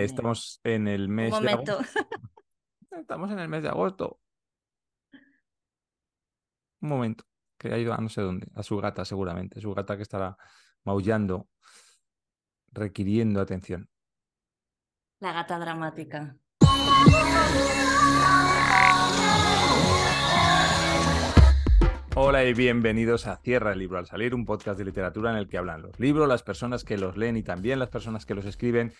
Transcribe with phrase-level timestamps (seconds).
[0.00, 1.72] Eh, estamos en el mes Un momento.
[1.72, 2.00] de agosto.
[2.90, 4.18] Estamos en el mes de agosto.
[6.80, 7.24] Un momento,
[7.58, 10.36] que ha ido a no sé dónde, a su gata seguramente, su gata que estará
[10.84, 11.48] maullando,
[12.72, 13.90] requiriendo atención.
[15.20, 16.36] La gata dramática.
[22.16, 25.48] Hola y bienvenidos a Cierra el libro al salir, un podcast de literatura en el
[25.48, 28.46] que hablan los libros, las personas que los leen y también las personas que los
[28.46, 28.94] escriben.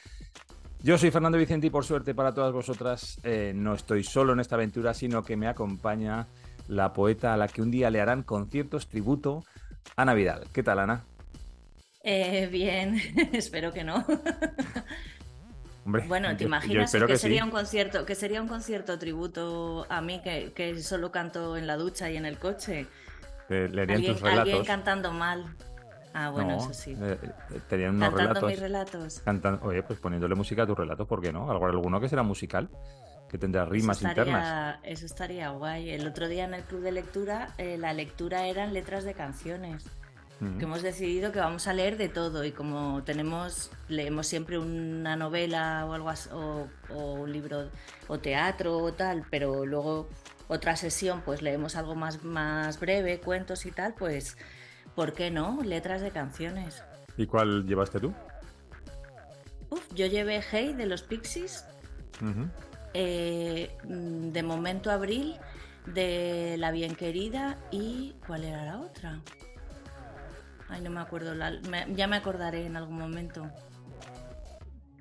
[0.83, 4.41] Yo soy Fernando Vicente y por suerte para todas vosotras eh, no estoy solo en
[4.41, 6.27] esta aventura, sino que me acompaña
[6.69, 9.45] la poeta a la que un día le harán conciertos tributo,
[9.97, 10.45] Ana Vidal.
[10.53, 11.05] ¿Qué tal, Ana?
[12.03, 12.97] Eh, bien,
[13.33, 14.05] espero que no.
[15.85, 17.23] Hombre, Bueno, ¿te yo- imaginas que, que sí.
[17.23, 21.67] sería un concierto, que sería un concierto tributo a mí que, que solo canto en
[21.67, 22.87] la ducha y en el coche?
[23.49, 24.67] Te leerían Alguien, tus alguien relatos.
[24.67, 25.45] cantando mal.
[26.13, 26.97] Ah, bueno, No, eso sí.
[27.01, 28.51] eh, eh, tenían unos Cantando relatos.
[28.51, 29.23] mis relatos.
[29.25, 31.51] cantan- Oye, pues poniéndole música a tus relatos, ¿por qué no?
[31.51, 32.69] Algo, alguno que será musical,
[33.29, 34.79] que tendrá rimas eso estaría, internas.
[34.83, 35.91] Eso estaría guay.
[35.91, 39.85] El otro día en el club de lectura, eh, la lectura eran letras de canciones.
[40.59, 45.15] Que hemos decidido que vamos a leer de todo y como tenemos leemos siempre una
[45.15, 47.69] novela o algo así, o, o un libro
[48.09, 50.09] o teatro o tal pero luego
[50.49, 54.39] otra sesión pues leemos algo más más breve cuentos y tal pues
[54.95, 56.83] por qué no letras de canciones
[57.17, 58.13] ¿Y cuál llevaste tú?
[59.71, 61.65] Uf, yo llevé Hey de los Pixies
[62.95, 65.37] eh, mm, de momento Abril
[65.87, 69.21] de La Bien Querida y ¿cuál era la otra?
[70.69, 73.49] Ay, no me acuerdo, la- me- ya me acordaré en algún momento.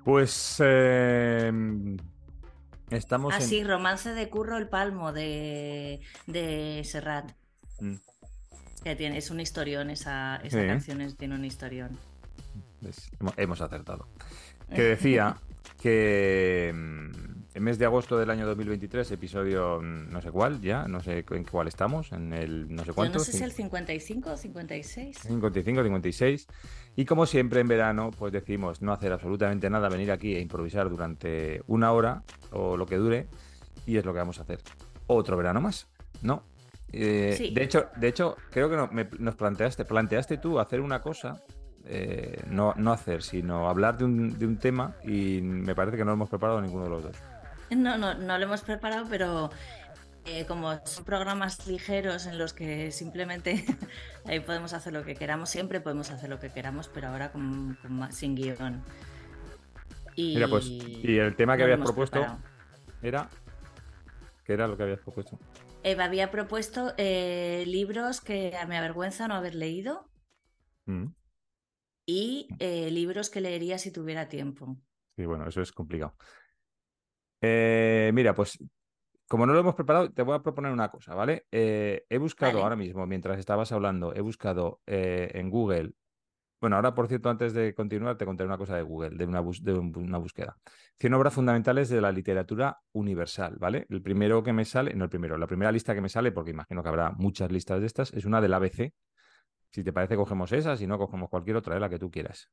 [0.04, 1.52] Pues eh,
[2.90, 3.42] estamos Ah, en...
[3.48, 7.30] sí, Romance de Curro el Palmo de, de Serrat.
[7.80, 7.96] Mm.
[8.84, 10.66] Que tiene, es un historión, esa, esa Sí.
[10.66, 11.90] canción es- tiene un historión.
[13.36, 14.06] Hemos acertado.
[14.74, 15.36] Que decía
[15.82, 20.88] que mm, el mes de agosto del año 2023, episodio mm, no sé cuál, ya,
[20.88, 23.18] no sé en cuál estamos, en el no sé Yo cuánto.
[23.18, 25.18] no sé si el 55 o 56.
[25.18, 26.46] 55, 56.
[26.96, 30.88] Y como siempre en verano, pues decimos no hacer absolutamente nada, venir aquí e improvisar
[30.88, 33.26] durante una hora o lo que dure.
[33.86, 34.60] Y es lo que vamos a hacer.
[35.06, 35.86] Otro verano más,
[36.22, 36.44] ¿no?
[36.92, 37.50] Eh, Sí.
[37.54, 41.40] de, hecho, de hecho, creo que no- me- nos planteaste, planteaste tú hacer una cosa,
[41.84, 46.04] eh, no, no hacer, sino hablar de un, de un tema y me parece que
[46.04, 47.16] no hemos preparado ninguno de los dos.
[47.70, 49.50] No, no, no lo hemos preparado, pero
[50.26, 53.64] eh, como son programas ligeros en los que simplemente
[54.26, 57.78] ahí podemos hacer lo que queramos, siempre podemos hacer lo que queramos, pero ahora con,
[57.80, 58.82] con más- sin guion.
[60.16, 62.40] Y, Mira, pues, y el tema que no lo habías propuesto preparado.
[63.00, 63.28] era...
[64.44, 65.38] ¿Qué era lo que habías propuesto?
[65.82, 70.06] Eva había propuesto eh, libros que me avergüenza no haber leído
[70.86, 71.12] Mm,
[72.06, 74.76] y eh, libros que leería si tuviera tiempo.
[75.16, 76.14] Sí, bueno, eso es complicado.
[77.40, 78.58] Eh, mira, pues
[79.28, 81.46] como no lo hemos preparado, te voy a proponer una cosa, ¿vale?
[81.52, 82.62] He buscado Vale.
[82.64, 85.92] ahora mismo, mientras estabas hablando, he buscado en Google.
[86.60, 89.40] Bueno, ahora, por cierto, antes de continuar, te contaré una cosa de Google, de una,
[89.40, 90.58] de búsqueda.
[90.98, 93.86] 100 obras fundamentales de la literatura universal, ¿vale?
[93.88, 96.50] El primero que me sale, no el primero, la primera lista que me sale, porque
[96.50, 98.92] imagino que habrá muchas listas de estas, es una del ABC.
[99.70, 101.80] Si te parece, cogemos esa, si no, cogemos cualquier otra, ¿eh?
[101.80, 102.50] la que tú quieras.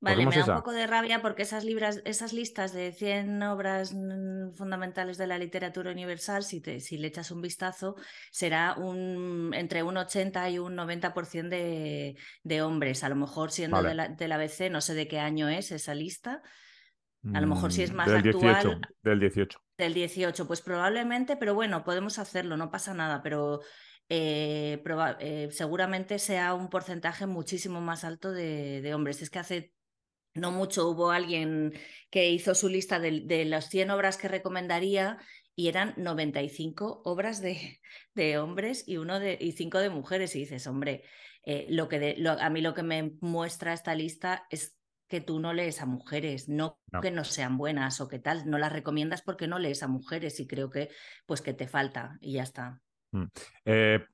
[0.00, 0.52] Vale, ¿Cogemos me da esa?
[0.52, 5.26] un poco de rabia porque esas, libras, esas listas de 100 obras mm, fundamentales de
[5.26, 7.96] la literatura universal, si, te, si le echas un vistazo,
[8.30, 13.02] será un, entre un 80 y un 90% de, de hombres.
[13.02, 13.88] A lo mejor siendo Vale.
[13.90, 16.42] de la, del ABC, no sé de qué año es esa lista,
[17.32, 19.58] A lo mejor si es Mm, más del actual- 18, del 18.
[19.78, 23.60] del 18, pues probablemente, pero bueno, podemos hacerlo, no pasa nada, pero
[24.10, 24.82] eh,
[25.20, 29.22] eh, seguramente sea un porcentaje muchísimo más alto de, de hombres.
[29.22, 29.73] Es que hace
[30.34, 31.72] no mucho hubo alguien
[32.10, 35.18] que hizo su lista de, de las 100 obras que recomendaría
[35.56, 37.80] y eran 95 obras de,
[38.14, 40.34] de hombres y, uno de, y 5 de mujeres.
[40.36, 41.04] Y dices, hombre,
[41.44, 45.20] eh, lo que de- lo- a mí lo que me muestra esta lista es que
[45.20, 47.00] tú no lees a mujeres, no, No.
[47.00, 50.40] que no sean buenas o que tal, no las recomiendas porque no lees a mujeres
[50.40, 50.88] y creo que
[51.26, 52.80] pues que te falta y ya está.
[53.64, 54.04] Eh,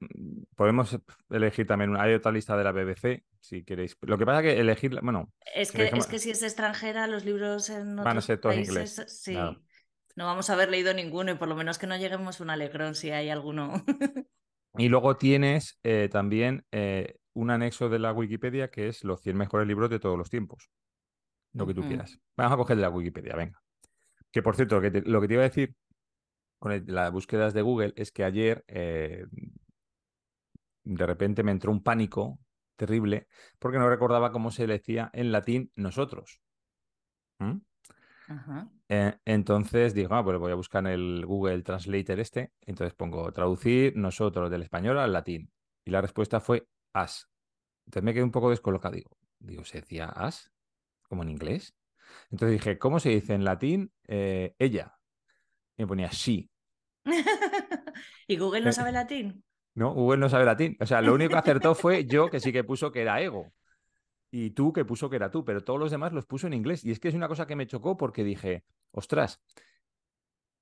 [0.54, 0.98] podemos
[1.30, 3.96] elegir también, una- hay otra lista de la BBC, si queréis.
[4.02, 7.24] Lo que pasa es que elegir, bueno, Es que, es que si es extranjera, los
[7.24, 9.32] libros en Van a otros ser todos países, inglés, sí.
[9.32, 9.60] claro.
[10.16, 12.94] No vamos a haber leído ninguno y por lo menos que no lleguemos un alegrón
[12.94, 13.84] si hay alguno.
[14.76, 19.36] y luego tienes eh, también eh, un anexo de la Wikipedia que es los 100
[19.36, 20.68] mejores libros de todos los tiempos.
[21.52, 22.18] Lo que tú quieras.
[22.36, 23.60] Vamos a coger de la Wikipedia, venga.
[24.30, 25.74] Que por cierto, lo que te, lo que te iba a decir
[26.60, 29.24] con el- las búsquedas de Google es que ayer eh,
[30.84, 32.38] de repente me entró un pánico
[32.76, 33.28] terrible
[33.58, 36.40] porque no recordaba cómo se decía en latín nosotros.
[37.40, 37.60] ¿Mm?
[38.28, 38.68] Ajá.
[38.88, 42.52] Eh, entonces digo, ah, pues voy a buscar en el Google Translator este.
[42.60, 45.52] Entonces pongo traducir nosotros del español al latín.
[45.84, 47.28] Y la respuesta fue as.
[47.86, 48.94] Entonces me quedé un poco descolocado.
[48.96, 50.52] Digo, digo ¿se decía as?
[51.02, 51.76] ¿Como en inglés?
[52.30, 54.99] Entonces dije, ¿cómo se dice en latín eh, ella?
[55.80, 56.50] Y me ponía sí.
[58.26, 59.44] ¿Y Google no Eh, sabe latín?
[59.74, 60.76] No, Google no sabe latín.
[60.80, 63.52] O sea, lo único que acertó fue yo, que sí que puso que era ego.
[64.30, 65.44] Y tú, que puso que era tú.
[65.44, 66.84] Pero todos los demás los puso en inglés.
[66.84, 69.40] Y es que es una cosa que me chocó porque dije, ostras,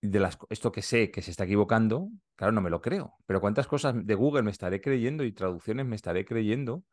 [0.00, 3.14] de las, esto que sé que se está equivocando, claro, no me lo creo.
[3.26, 6.84] Pero cuántas cosas de Google me estaré creyendo y traducciones me estaré creyendo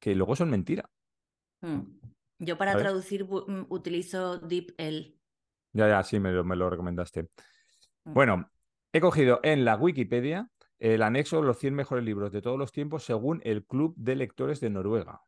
[0.00, 0.90] que luego son mentira.
[1.62, 1.80] Mm.
[2.38, 2.84] Yo para ¿Sabes?
[2.84, 5.18] traducir mm, utilizo DeepL.
[5.72, 7.28] Ya, ya, sí, me lo, me lo recomendaste.
[8.04, 8.50] Bueno,
[8.92, 10.48] he cogido en la Wikipedia
[10.78, 14.60] el anexo Los 100 mejores libros de todos los tiempos según el Club de Lectores
[14.60, 15.22] de Noruega.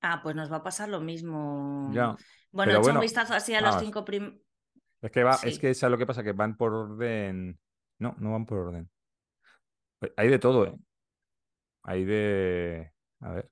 [0.00, 1.90] Ah, pues nos va a pasar lo mismo.
[1.92, 2.16] Ya,
[2.52, 4.38] Bueno, pero echa bueno, un vistazo así a los cinco prim...
[5.00, 6.22] Es que va, es que ¿sabes lo que pasa?
[6.22, 7.58] Que van por orden.
[7.98, 8.90] No, no van por orden.
[10.16, 10.74] Hay de todo, ¿eh?
[11.82, 12.90] Hay de.
[13.20, 13.50] A ver.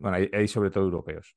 [0.00, 1.36] Bueno, hay, hay sobre todo europeos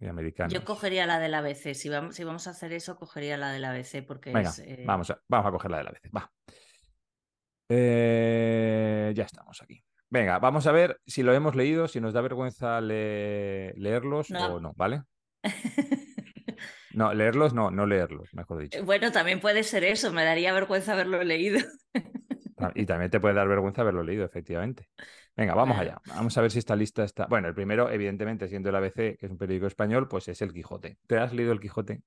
[0.00, 1.74] y Yo cogería la del ABC.
[1.74, 4.58] Si vamos, si vamos a hacer eso, cogería la del ABC porque Venga, es.
[4.60, 6.00] eh, vamos a, vamos a coger la de la vez.
[6.16, 6.32] Va.
[7.68, 9.84] Eh, ya estamos aquí.
[10.08, 14.54] Venga, vamos a ver si lo hemos leído, si nos da vergüenza le- leerlos No.
[14.54, 15.02] o no, ¿vale?
[16.92, 18.84] No, leerlos no, no leerlos, mejor dicho.
[18.84, 20.12] Bueno, también puede ser eso.
[20.12, 21.60] Me daría vergüenza haberlo leído.
[22.60, 24.88] Ta- Y también te puede dar vergüenza haberlo leído, efectivamente.
[25.36, 26.00] Venga, vamos allá.
[26.06, 27.26] Vamos a ver si esta lista está.
[27.26, 30.52] Bueno, el primero, evidentemente, siendo el ABC, que es un periódico español, pues es El
[30.52, 30.98] Quijote.
[31.06, 32.02] ¿Te has leído El Quijote?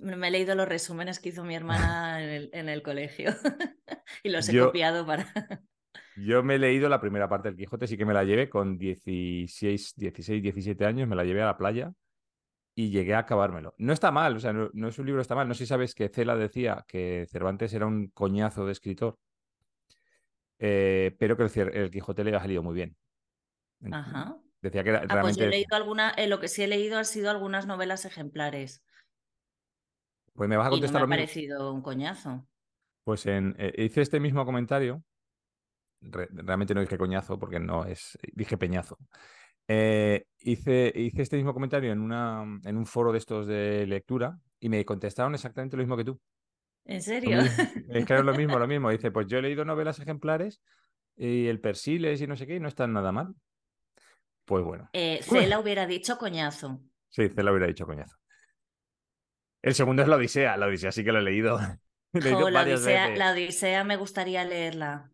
[0.00, 3.30] Me he leído los resúmenes que hizo mi hermana en el, en el colegio
[4.22, 5.26] y los he Yo- copiado para.
[6.16, 8.78] Yo me he leído la primera parte del Quijote, sí que me la llevé con
[8.78, 11.92] 16, 16, 17 años, me la llevé a la playa
[12.74, 13.74] y llegué a acabármelo.
[13.78, 15.48] No está mal, o sea, no, no es un libro está mal.
[15.48, 19.18] No sé si sabes que Cela decía que Cervantes era un coñazo de escritor,
[20.62, 22.96] eh, pero que el, el Quijote le había salido muy bien.
[23.90, 24.38] Ajá.
[24.62, 26.68] Decía que era, Ah, pues realmente yo he leído alguna, eh, lo que sí he
[26.68, 28.82] leído han sido algunas novelas ejemplares
[30.34, 32.48] pues me vas a y no me contestar ha parecido un coñazo.
[33.04, 35.02] Pues en, eh, hice este mismo comentario.
[36.00, 38.18] Re- realmente no dije coñazo porque no es.
[38.34, 38.96] Dije peñazo.
[39.68, 44.38] Eh, hice, hice este mismo comentario en, una, en un foro de estos de lectura
[44.60, 46.20] y me contestaron exactamente lo mismo que tú.
[46.84, 47.38] ¿En serio?
[47.88, 48.90] Me dijeron lo mismo, lo mismo.
[48.90, 50.60] Dice, pues yo he leído novelas ejemplares
[51.16, 53.34] y el Persiles y no sé qué, y no están nada mal.
[54.44, 54.88] Pues bueno.
[54.92, 55.20] Eh.
[55.22, 56.80] Cela hubiera dicho coñazo.
[57.08, 58.16] Sí, te lo hubiera dicho coñazo.
[59.62, 60.56] El segundo es la Odisea.
[60.56, 61.58] La Odisea sí que lo he leído.
[62.14, 63.18] He leído Jo, la, Odisea, veces.
[63.18, 65.10] la Odisea me gustaría leerla.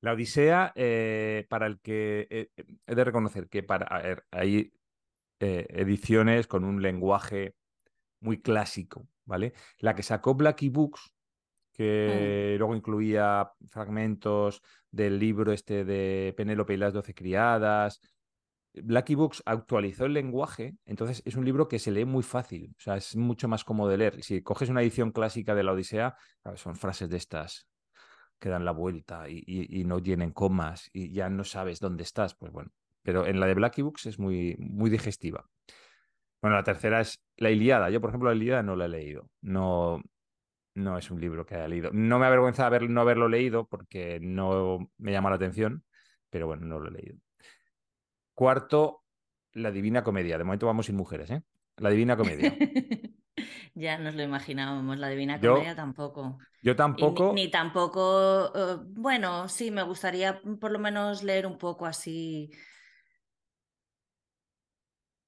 [0.00, 2.48] La Odisea, eh, para el que eh,
[2.84, 4.72] he de reconocer que para, a ver, hay
[5.38, 7.54] eh, ediciones con un lenguaje
[8.20, 9.52] muy clásico, ¿vale?
[9.78, 11.12] La que sacó Blackie Books,
[11.72, 18.00] que luego incluía fragmentos del libro este de Penélope y las doce criadas.
[18.74, 22.80] Blackie Books actualizó el lenguaje, entonces es un libro que se lee muy fácil, o
[22.80, 24.22] sea, es mucho más cómodo de leer.
[24.22, 26.16] Si coges una edición clásica de la Odisea,
[26.56, 27.68] son frases de estas
[28.38, 32.02] que dan la vuelta y, y- y no tienen comas y ya no sabes dónde
[32.02, 32.70] estás, pues bueno.
[33.02, 35.48] Pero en la de Blackie Books es muy, muy digestiva.
[36.42, 37.90] Bueno, la tercera es la Ilíada.
[37.90, 39.30] Yo, por ejemplo, la Ilíada no la he leído.
[39.42, 40.02] No,
[40.74, 41.90] no es un libro que haya leído.
[41.92, 45.84] No me avergüenza haber, no haberlo leído porque no me llama la atención,
[46.30, 47.18] pero bueno, no lo he leído.
[48.34, 49.04] Cuarto,
[49.52, 50.38] la Divina Comedia.
[50.38, 51.42] De momento vamos sin mujeres, ¿eh?
[51.76, 52.52] La Divina Comedia.
[53.74, 56.38] ya nos lo imaginábamos, la Divina Yo- Comedia tampoco.
[56.62, 57.32] Yo Y ni- tampoco.
[57.32, 62.50] ni, tampoco, eh, bueno, sí, me gustaría por lo menos leer un poco así.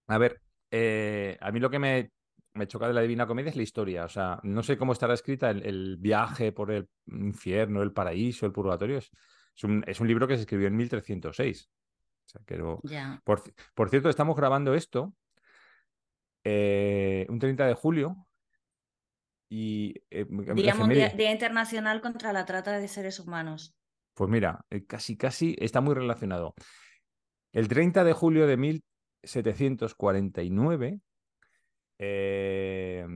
[0.08, 0.40] A ver,
[0.76, 2.10] eh, a mí lo que me,
[2.54, 4.04] me choca de la Divina Comedia es la historia.
[4.04, 8.44] O sea, no sé cómo estará escrita el, el viaje por el infierno, el paraíso,
[8.46, 8.98] el purgatorio.
[8.98, 9.10] Es,
[9.56, 11.70] es un, es un libro que se escribió en 1306.
[12.26, 12.80] O sea, que no-
[13.24, 15.14] por, ci- por cierto, estamos grabando esto
[16.44, 18.26] eh, un 30 de julio
[19.48, 23.74] y eh, Día, Mundial- Día Internacional contra la Trata de Seres Humanos.
[24.14, 26.54] Pues mira, casi, casi está muy relacionado.
[27.52, 28.56] El 30 de julio de
[29.26, 31.00] 1749,
[31.98, 33.06] eh,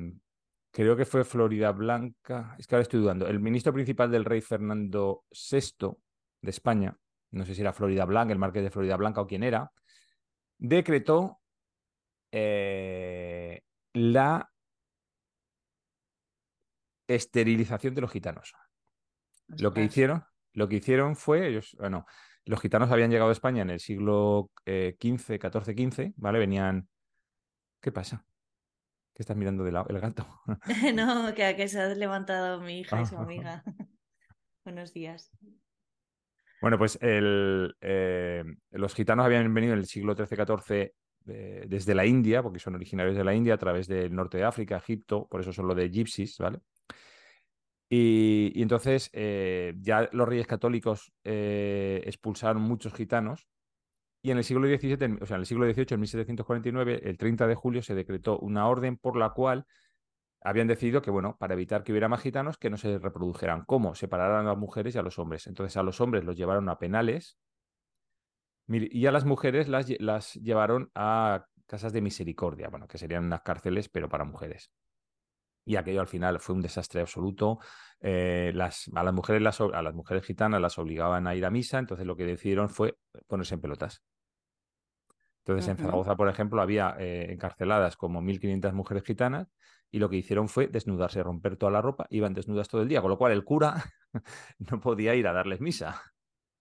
[0.71, 4.41] creo que fue Florida Blanca, es que ahora estoy dudando, el ministro principal del rey
[4.41, 5.97] Fernando VI
[6.41, 6.97] de España,
[7.31, 9.71] no sé si era Florida Blanca, el marqués de Florida Blanca o quién era,
[10.59, 11.41] decretó
[12.33, 13.63] eh,
[13.95, 14.51] la
[17.07, 18.55] esterilización de los gitanos.
[19.49, 22.07] Lo que hicieron, lo que hicieron fue, ellos, bueno,
[22.49, 26.39] los gitanos habían llegado a España en el siglo eh, XV, XIV, XV, ¿vale?
[26.39, 26.89] Venían.
[27.81, 28.25] ¿Qué pasa?
[29.15, 29.87] ¿Qué estás mirando de lado?
[29.91, 30.27] El gato.
[30.95, 33.23] no, que se ha levantado mi hija y su Ah.
[33.23, 33.63] amiga.
[34.65, 35.31] Buenos días.
[36.61, 40.93] Bueno, pues el, eh, los gitanos habían venido en el siglo XIII-XIV
[41.29, 44.45] eh, desde la India, porque son originarios de la India, a través del norte de
[44.45, 46.61] África, Egipto, por eso son lo de gypsies, ¿vale?
[47.91, 53.49] Y, entonces eh, ya los reyes católicos eh, expulsaron muchos gitanos
[54.23, 57.47] y en el siglo XVII, o sea, en el siglo XVIII, en 1749, el 30
[57.47, 59.67] de julio se decretó una orden por la cual
[60.43, 63.65] habían decidido que, bueno, para evitar que hubiera más gitanos, que no se reprodujeran.
[63.65, 63.95] ¿Cómo?
[63.95, 65.47] Separaran a las mujeres y a los hombres.
[65.47, 67.39] Entonces a los hombres los llevaron a penales
[68.67, 73.43] y a las mujeres las, las llevaron a casas de misericordia, bueno, que serían unas
[73.43, 74.71] cárceles, pero para mujeres.
[75.69, 77.59] Y aquello al final fue un desastre absoluto.
[78.01, 81.51] Eh, las, a, las mujeres las, a las mujeres gitanas las obligaban a ir a
[81.51, 82.97] misa, entonces lo que decidieron fue
[83.27, 84.03] ponerse en pelotas.
[85.45, 85.77] Entonces, en.
[85.77, 89.49] Zaragoza, por ejemplo, había eh, encarceladas como 1.500 mujeres gitanas
[89.91, 93.03] y lo que hicieron fue desnudarse, romper toda la ropa, iban desnudas todo el día,
[93.03, 93.85] con lo cual el cura
[94.59, 96.01] no podía ir a darles misa.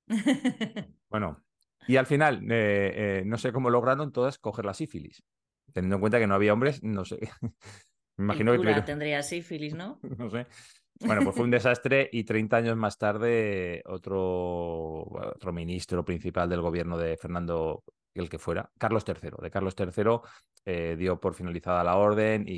[1.09, 1.41] Bueno,
[1.87, 5.23] y al final, eh, eh, no sé cómo lograron todas coger la sífilis.
[5.71, 7.17] Teniendo en cuenta que no había hombres, no sé.
[8.17, 9.99] Me El imagino que tuvieron, tendría sífilis, ¿no?
[10.17, 10.47] no sé.
[10.99, 16.61] Bueno, pues fue un desastre y 30 años más tarde otro, otro ministro principal del
[16.61, 17.83] gobierno de Fernando,
[18.15, 20.23] el que fuera, Carlos III, de Carlos III,
[20.65, 22.53] eh, dio por finalizada la orden y,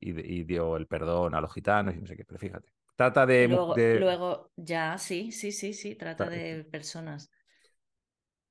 [0.00, 2.70] y- y dio el perdón a los gitanos y no sé qué, pero fíjate.
[2.96, 3.48] Trata de...
[3.48, 7.30] Luego, de- luego, ya, sí, sí, sí, sí, trata Tra- de personas.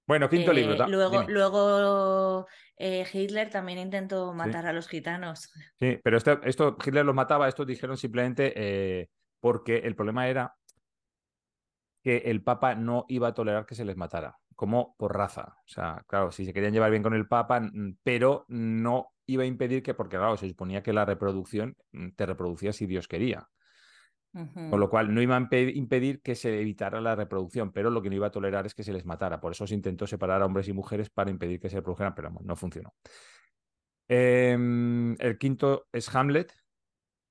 [0.09, 0.73] Bueno, quinto libro.
[0.73, 1.31] Eh, luego, dime.
[1.31, 2.47] luego
[2.77, 4.37] eh, Hitler también intentó Sí.
[4.37, 5.51] matar a los gitanos.
[5.79, 9.07] Sí, pero esto, esto Hitler los mataba, estos dijeron simplemente eh,
[9.39, 10.55] porque el problema era
[12.03, 15.57] que el Papa no iba a tolerar que se les matara, como por raza.
[15.63, 19.43] O sea, claro, si se querían llevar bien con el Papa, mm, pero no iba
[19.43, 23.07] a impedir que, porque claro, se suponía que la reproducción mm, te reproducía si Dios
[23.07, 23.47] quería.
[24.69, 28.01] Con lo cual no iba a impe- impedir que se evitara la reproducción, pero lo
[28.01, 29.39] que no iba a tolerar es que se les matara.
[29.39, 32.29] Por eso se intentó separar a hombres y mujeres para impedir que se reprodujeran, pero
[32.29, 32.93] no funcionó.
[34.07, 36.53] Em, el quinto es Hamlet,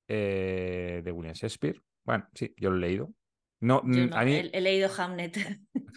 [0.08, 1.82] eh, de William Shakespeare.
[2.04, 3.12] Bueno, sí, yo lo he leído.
[3.60, 5.36] No, mm, no, a mí he, he leído Hamlet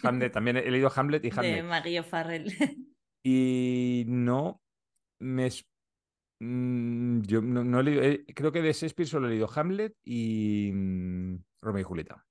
[0.02, 1.64] Hamlet, también he leído Hamlet y de Hamlet.
[1.64, 2.46] Maggie O'Farrell.
[3.24, 4.60] Y no
[5.20, 5.48] me...
[6.44, 9.94] mm, yo no, no he leído, eh, creo que de Shakespeare solo he leído Hamlet
[10.04, 12.24] y mm, Romeo y Julieta.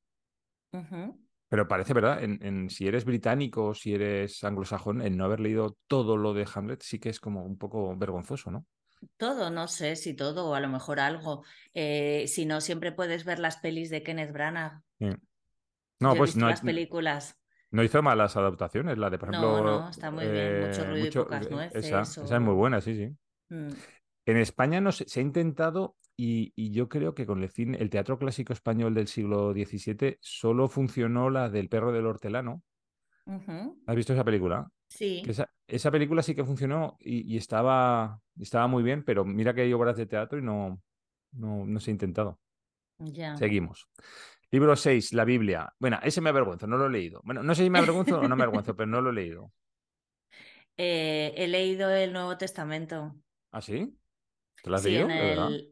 [1.49, 5.41] Pero parece verdad, en, en- si eres británico o si eres anglosajón, el no haber
[5.41, 8.65] leído todo lo de Hamlet sí que es como un poco vergonzoso, ¿no?
[9.17, 11.43] Todo, no sé si todo o a lo mejor algo.
[11.73, 14.81] Eh, si no, siempre puedes ver las pelis de Kenneth Branagh.
[14.99, 15.07] Sí.
[15.99, 17.37] No, Yo he pues visto no, las películas.
[17.71, 18.97] no hizo malas adaptaciones.
[18.97, 19.79] La de, por No, ejemplo.
[19.81, 20.61] no, está muy bien.
[20.61, 21.85] Mucho eh, ruido y mucho- pocas eh, nueces.
[21.85, 23.15] Esa, esa es muy buena, sí, sí.
[23.49, 23.69] Mm.
[24.25, 27.77] En España no se, se ha intentado y, y yo creo que con el cine,
[27.79, 32.61] el teatro clásico español del siglo XVII solo funcionó la del perro del hortelano.
[33.87, 34.69] ¿Has visto esa película?
[34.89, 35.23] Sí.
[35.25, 39.61] Esa, esa película sí que funcionó y, y estaba, estaba muy bien, pero mira que
[39.61, 40.81] hay obras de teatro y no,
[41.31, 42.39] no, no se ha intentado.
[42.99, 43.35] Ya.
[43.37, 43.87] Seguimos.
[44.51, 45.73] Libro 6, la Biblia.
[45.79, 47.21] Bueno, ese me avergüenzo, no lo he leído.
[47.23, 49.51] Bueno, no sé si me avergüenzo o no me avergüenzo, pero no lo he leído.
[50.77, 53.15] Eh, he leído el Nuevo Testamento.
[53.51, 53.95] ¿Ah, sí?
[54.61, 55.05] ¿Te lo has Sí, leído?
[55.05, 55.67] en el...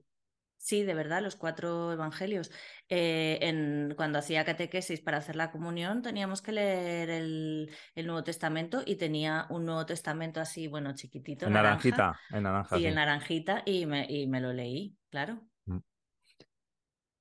[0.62, 2.51] Sí, de verdad, los cuatro evangelios.
[2.89, 3.93] Eh, en...
[3.96, 8.98] Cuando hacía catequesis para hacer la comunión, teníamos que leer el, el Nuevo Testamento y
[8.98, 11.89] tenía un Nuevo Testamento así, bueno, chiquitito, En naranja.
[11.89, 12.88] naranjita, en naranja, Sí, sí.
[12.88, 15.48] en naranjita y me, y me lo leí, claro.
[15.65, 15.77] Mm.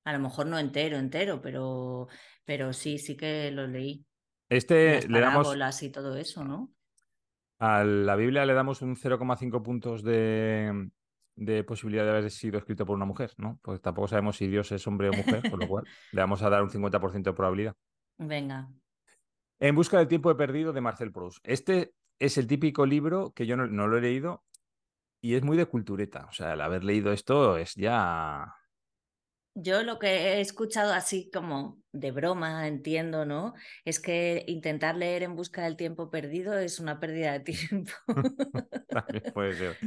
[0.04, 2.08] A lo mejor no entero, entero, pero,
[2.44, 4.04] pero sí, sí que lo leí.
[4.48, 6.72] Este Las le damos, y todo eso, ¿no?
[7.60, 10.90] a la Biblia le damos un 0,5 puntos de,
[11.38, 13.58] de posibilidad de haber sido escrito por una mujer, ¿no?
[13.62, 16.50] Pues tampoco sabemos si Dios es hombre o mujer, con lo cual le vamos a
[16.50, 17.74] dar un 50% de probabilidad.
[18.18, 18.68] Venga.
[19.60, 21.38] En busca del tiempo perdido de Marcel Proust.
[21.44, 24.44] Este es el típico libro que yo no, no lo he leído
[25.20, 26.26] y es muy de cultureta.
[26.28, 28.54] O sea, el haber leído esto es ya...
[29.60, 33.54] Yo lo que he escuchado así como de broma, entiendo, ¿no?
[33.84, 37.92] Es que intentar leer en busca del tiempo perdido es una pérdida de tiempo.
[38.90, 39.80] También puede ser.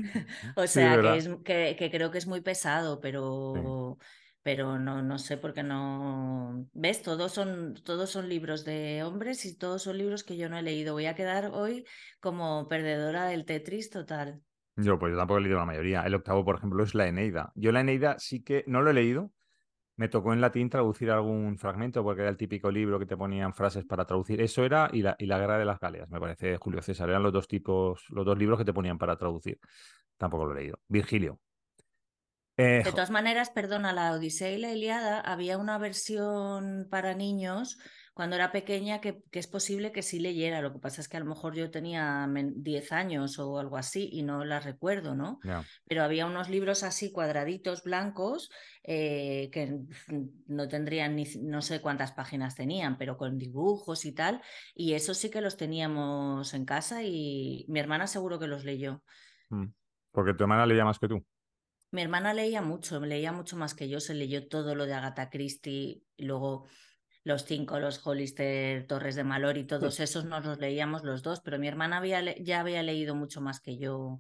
[0.56, 3.98] O Sí, sea, que, es, que, que creo que es muy pesado, pero,
[4.42, 6.68] pero no, no sé por qué no.
[6.74, 7.02] ¿Ves?
[7.02, 10.62] Todos son, todos son libros de hombres y todos son libros que yo no he
[10.64, 10.94] leído.
[10.94, 11.86] Voy a quedar hoy
[12.20, 14.42] como perdedora del Tetris total.
[14.76, 16.02] Yo, pues yo tampoco he leído la mayoría.
[16.04, 17.52] El octavo, por ejemplo, es la Eneida.
[17.56, 19.32] Yo la Eneida sí que no lo he leído.
[20.02, 23.54] Me tocó en latín traducir algún fragmento porque era el típico libro que te ponían
[23.54, 24.42] frases para traducir.
[24.42, 27.08] Eso era y la, y la Guerra de las Galeas, me parece, Julio César.
[27.08, 29.60] Eran los dos tipos, los dos libros que te ponían para traducir.
[30.18, 30.80] Tampoco lo he leído.
[30.88, 31.40] Virgilio.
[32.58, 37.78] Eh, De todas maneras, perdona, la Odisea y la Iliada había una versión para niños
[38.14, 40.62] cuando era pequeña que, que, es posible que sí leyera.
[40.62, 44.10] Lo que pasa es que a lo mejor yo tenía 10 años o algo así
[44.12, 45.40] y no la recuerdo, ¿no?
[45.86, 48.52] Pero había unos libros así cuadraditos blancos
[48.84, 49.80] eh, que
[50.48, 54.42] no tendrían ni no sé cuántas páginas tenían, pero con dibujos y tal.
[54.76, 59.04] Y eso sí que los teníamos en casa y mi hermana seguro que los leyó.
[59.50, 59.68] Mm.
[60.12, 61.26] Porque tu hermana leía más que tú.
[61.92, 65.30] Mi hermana leía mucho, leía mucho más que yo, se leyó todo lo de Agatha
[65.30, 66.68] Christie, y luego
[67.24, 71.42] los cinco, los Hollister, Torres de Malor y todos esos nos los leíamos los dos,
[71.42, 74.20] pero mi hermana había, ya había leído mucho más que yo.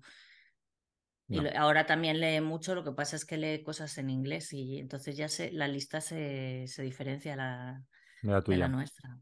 [1.27, 1.43] No.
[1.43, 4.79] Y ahora también lee mucho, lo que pasa es que lee cosas en inglés y
[4.79, 7.81] entonces ya se, la lista se, se diferencia la,
[8.21, 9.17] de la, de la nuestra.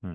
[0.00, 0.14] Mm.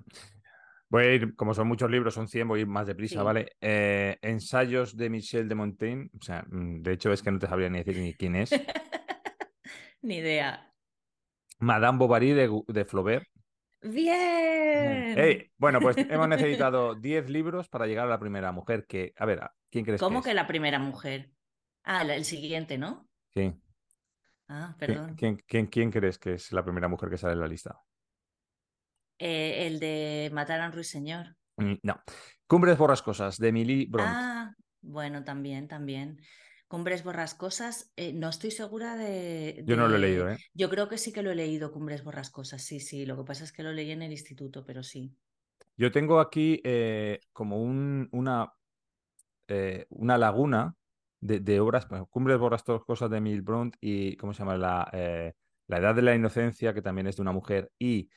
[0.89, 3.25] Voy a ir, como son muchos libros, son 100, voy a ir más deprisa, Sí.
[3.25, 3.57] ¿vale?
[3.59, 7.47] Eh, ensayos de Michel de Montaigne, o sea, mm, de hecho es que no te
[7.47, 8.51] sabría ni decir ni quién es.
[10.01, 10.66] Ni idea.
[11.59, 13.27] Madame Bovary de, de Flaubert.
[13.81, 15.15] Bien.
[15.57, 19.41] Bueno, pues hemos necesitado 10 libros para llegar a la primera mujer que, a ver,
[19.69, 21.31] ¿quién crees ¿Cómo que la primera mujer?
[21.83, 23.07] Ah, el siguiente, ¿no?
[23.33, 23.53] Sí.
[24.49, 25.15] Ah, ¿Quién, perdón.
[25.15, 27.79] quién- quién- quién crees que es la primera mujer que sale en la lista?
[29.19, 31.35] Eh, el de Matar a un ruiseñor.
[31.57, 32.01] Mm, No.
[32.45, 34.09] Cumbres borrascosas de Emily Bront.
[34.09, 36.21] Ah, bueno, también, también.
[36.67, 40.37] Cumbres borrascosas, eh, no estoy segura de, Yo no lo he leído, ¿eh?
[40.53, 43.05] Yo creo que sí que lo he leído, Cumbres borrascosas, sí, sí.
[43.05, 45.15] Lo que pasa es que lo leí en el instituto, pero sí.
[45.77, 48.53] Yo tengo aquí eh, como un, una,
[49.47, 50.75] eh, una laguna
[51.21, 54.57] de, de obras, bueno, Cumbres borrascosas de Emily Bront y, ¿cómo se llama?
[54.57, 55.33] La, eh,
[55.67, 58.09] la Edad de la Inocencia, que también es de una mujer, y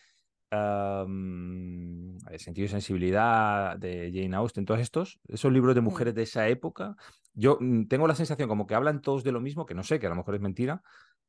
[0.52, 6.48] um, Sentido y Sensibilidad de Jane Austen, todos estos, esos libros de mujeres de esa
[6.48, 6.94] época,
[7.34, 9.98] yo mm, tengo la sensación como que hablan todos de lo mismo, que no sé,
[9.98, 10.82] que a lo mejor es mentira,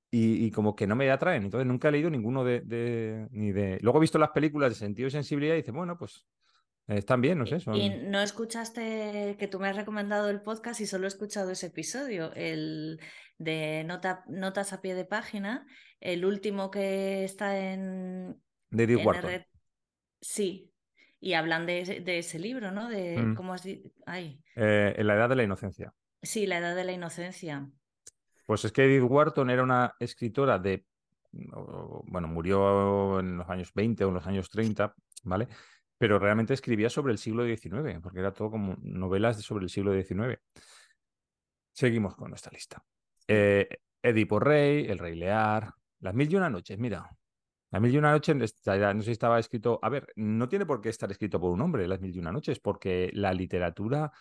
[0.09, 1.43] y, y como que no me atraen.
[1.43, 3.79] Entonces nunca he leído ninguno de, de- ni de...
[3.81, 6.25] Luego he visto las películas de Sentido y Sensibilidad y dice, bueno, pues
[6.87, 7.75] eh, están bien, no sé, son...
[7.75, 11.67] Y no escuchaste que tú me has recomendado el podcast y solo he escuchado ese
[11.67, 12.99] episodio, el
[13.37, 15.65] de nota, notas a pie de página,
[15.99, 18.35] el último que está en,
[18.71, 19.45] de Edith Wharton.
[20.21, 20.71] Sí,
[21.19, 22.89] y hablan de, ese- de ese libro, ¿no?
[22.89, 23.35] De Mm.
[23.35, 23.67] cómo has
[24.05, 25.93] Ay, Eh, en la Edad de la Inocencia.
[26.21, 27.69] sí, la edad de la inocencia.
[28.45, 30.85] Pues es que Edith Wharton era una escritora de,
[31.31, 35.47] bueno, murió en los años 20 o en los años 30, ¿vale?
[35.97, 39.93] Pero realmente escribía sobre el siglo XIX, porque era todo como novelas sobre el siglo
[39.93, 40.39] XIX.
[41.73, 42.83] Seguimos con nuestra lista.
[43.27, 43.69] Eh,
[44.03, 47.09] Edipo Rey, El Rey Lear, Las Mil y Una Noches, mira.
[47.71, 50.81] Las Mil y Una Noches, no sé si estaba escrito, a ver, no tiene por
[50.81, 54.11] qué estar escrito por un hombre, Las Mil y Una Noches, porque la literatura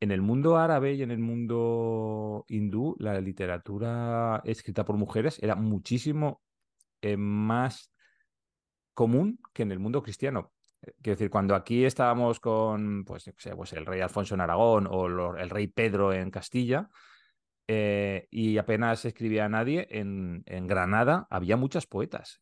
[0.00, 5.54] en el mundo árabe y en el mundo hindú, la literatura escrita por mujeres era
[5.54, 6.40] muchísimo
[7.02, 7.92] eh, más
[8.94, 10.52] común que en el mundo cristiano.
[10.82, 15.36] Eh, Quiero decir, cuando aquí estábamos con, pues, pues el rey Alfonso en Aragón o
[15.36, 16.88] el rey Pedro en Castilla,
[17.66, 22.40] eh, y apenas escribía nadie, en, en Granada había muchas poetas.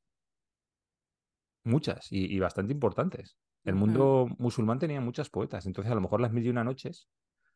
[1.67, 3.37] Muchas, y, y bastante importantes.
[3.65, 7.09] El mundo musulmán tenía muchas poetas, entonces a lo mejor las mil y una noches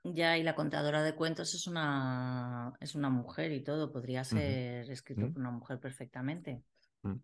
[0.03, 4.91] Ya, y la contadora de cuentos es una, es una mujer y todo, podría ser
[4.91, 5.33] escrito Mm.
[5.33, 6.65] por una mujer perfectamente.
[7.03, 7.15] Mm.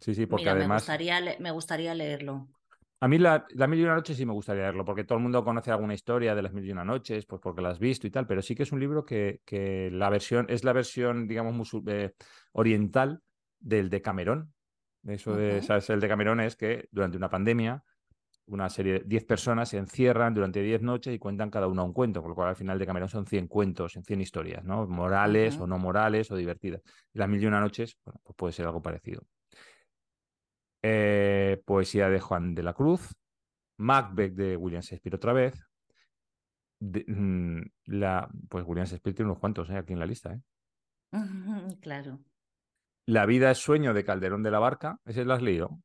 [0.00, 2.48] Sí, sí, porque Mira, me además gustaría, le- me gustaría leerlo.
[3.02, 5.22] a mí la, la Mil y una Noches sí me gustaría leerlo, porque todo el
[5.22, 8.06] mundo conoce alguna historia de las Mil y una Noches, pues porque la has visto
[8.06, 11.26] y tal, pero sí que es un libro que, que la versión, es la versión,
[11.26, 12.12] digamos, eh,
[12.52, 13.22] oriental
[13.58, 14.52] del de Camerón.
[15.06, 15.62] Eso de.
[15.62, 15.88] ¿sabes?
[15.90, 17.82] El de Camerón es que durante una pandemia,
[18.46, 21.92] una serie de 10 personas se encierran durante 10 noches y cuentan cada uno un
[21.92, 24.86] cuento, con lo cual al final de Camerón son 100 cuentos, 100 historias, ¿no?
[24.86, 26.82] Morales o no morales o divertidas.
[27.14, 29.22] Y las Mil y una Noches, bueno, pues puede ser algo parecido.
[30.82, 33.14] Eh, poesía de Juan de la Cruz,
[33.78, 35.62] Macbeth de William Shakespeare otra vez.
[36.80, 40.32] De- mm, la, pues William Shakespeare tiene unos cuantos eh, aquí en la lista.
[40.32, 40.40] ¿eh?
[41.82, 42.20] Claro.
[43.06, 45.80] La vida es sueño de Calderón de la Barca, ese lo has leído.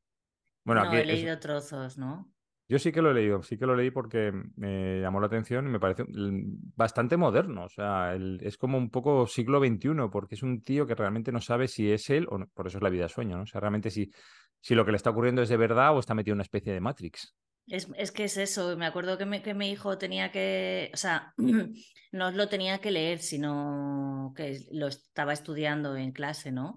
[0.64, 2.32] Bueno, no, aquí he es- leído trozos, ¿no?
[2.68, 5.66] yo sí que lo he leído, sí que lo leí porque me llamó la atención
[5.66, 7.64] y me parece bastante moderno.
[7.64, 11.30] O sea, el- es como un poco siglo XXI, porque es un tío que realmente
[11.30, 12.46] no sabe si es él o no.
[12.54, 13.44] Por eso es la vida es sueño, ¿no?
[13.44, 14.10] O sea, realmente si,
[14.60, 16.72] si lo que le está ocurriendo es de verdad o está metido en una especie
[16.72, 17.36] de Matrix.
[17.68, 20.96] Es, es que es eso, me acuerdo que, me- que mi hijo tenía que, o
[20.96, 21.34] sea,
[22.12, 26.76] no lo tenía que leer, sino que lo estaba estudiando en clase, ¿no?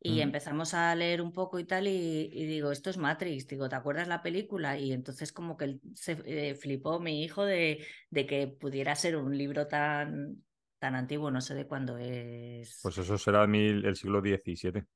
[0.00, 0.22] Y Mm.
[0.22, 3.76] empezamos a leer un poco y tal, y, y digo, esto es Matrix, digo, ¿te
[3.76, 4.78] acuerdas la película?
[4.78, 9.36] Y entonces como que se eh, flipó mi hijo de, de que pudiera ser un
[9.36, 10.44] libro tan,
[10.78, 12.80] tan antiguo, no sé de cuándo es.
[12.82, 14.86] Pues eso será el siglo XVII.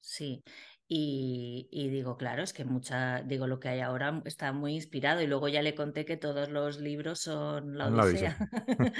[0.00, 0.42] Sí,
[0.90, 5.26] y, digo, claro, es que mucha, digo, lo que hay ahora está muy inspirado y
[5.26, 8.36] luego ya le conté que todos los libros son la Odisea.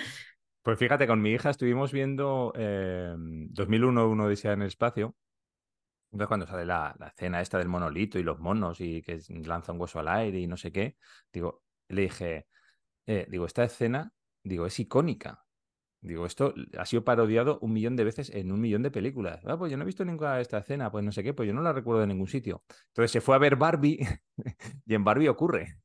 [0.63, 5.15] pues fíjate, con mi hija estuvimos viendo 2001, em, Uno Odisea en el espacio.
[6.11, 9.73] Entonces cuando sale la, la, escena esta del monolito y los monos y que lanza
[9.73, 10.97] un hueso al aire y no sé qué,
[11.33, 12.47] digo, le dije,
[13.07, 15.45] eh, digo, esta escena, digo, es icónica.
[16.01, 19.41] Digo, esto ha sido parodiado un millón de veces en un millón de películas.
[19.47, 21.55] Ah, pues yo no he visto ninguna esta escena, pues no sé qué, pues yo
[21.55, 22.63] no la recuerdo de ningún sitio.
[22.89, 23.99] Entonces se fue a ver Barbie
[24.87, 25.79] y en Barbie ocurre.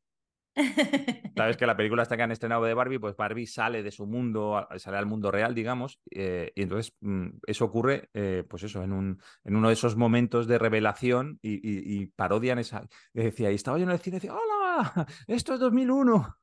[1.36, 4.06] Sabes que la película está que han estrenado de Barbie, pues Barbie sale de su
[4.06, 8.84] mundo, sale al mundo real, digamos, eh, y entonces mm, eso ocurre, eh, pues eso,
[8.84, 12.88] en, un, en uno de esos momentos de revelación y, parodian esa.
[13.14, 15.08] Y decía, y estaba yo en el cine y decía, ¡Hola!
[15.28, 16.38] Esto es 2001.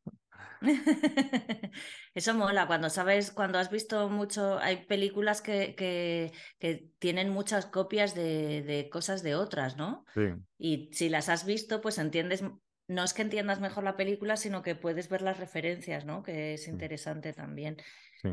[2.14, 8.14] Eso mola, cuando sabes, cuando has visto mucho, hay películas que, que, tienen muchas copias
[8.14, 10.04] de, cosas de otras, ¿no?
[10.14, 10.34] Sí.
[10.58, 12.44] Y si las has visto, pues entiendes,
[12.90, 16.24] no es que entiendas mejor la película, sino que puedes ver las referencias, ¿no?
[16.24, 17.76] Que es interesante también.
[18.20, 18.31] Sí.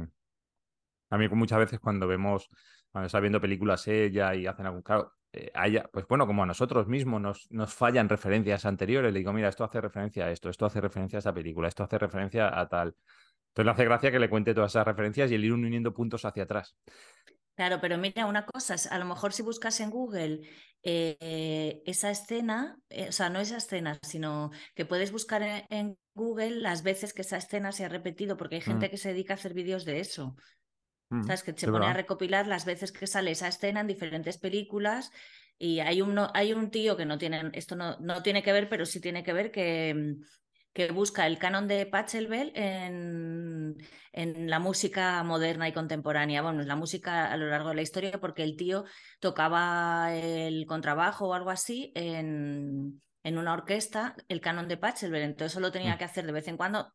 [1.11, 2.49] A mí muchas veces cuando vemos,
[2.91, 4.81] cuando está viendo películas ella y hacen algún...
[4.81, 9.19] Claro, eh, haya, pues bueno, como a nosotros mismos nos, nos fallan referencias anteriores, le
[9.19, 11.99] digo, mira, esto hace referencia a esto, esto hace referencia a esa película, esto hace
[11.99, 12.95] referencia a tal.
[13.49, 16.25] Entonces le hace gracia que le cuente todas esas referencias y el ir uniendo puntos
[16.25, 16.75] hacia atrás.
[17.57, 20.41] Claro, pero mira, una cosa, a lo mejor si buscas en Google
[20.83, 26.61] eh, esa escena, eh, o sea, no esa escena, sino que puedes buscar en, Google
[26.61, 28.91] las veces que esa escena se ha repetido, porque hay gente mm.
[28.91, 30.35] que se dedica a hacer vídeos de eso.
[31.09, 31.41] Mm, ¿Sabes?
[31.41, 35.11] Que se pone a recopilar las veces que sale esa escena en diferentes películas.
[35.57, 38.69] Y hay un, hay un tío que no tiene, esto no, no tiene que ver,
[38.69, 40.23] pero sí tiene que ver que, mm,
[40.77, 43.77] que busca el canon de Pachelbel en,
[44.13, 48.19] en, la música moderna y contemporánea, bueno, la música a lo largo de la historia,
[48.19, 48.85] porque el tío
[49.19, 55.51] tocaba el contrabajo o algo así en, en una orquesta, el canon de Pachelbel, entonces
[55.51, 55.97] solo tenía mm.
[55.97, 56.93] que hacer de vez en cuando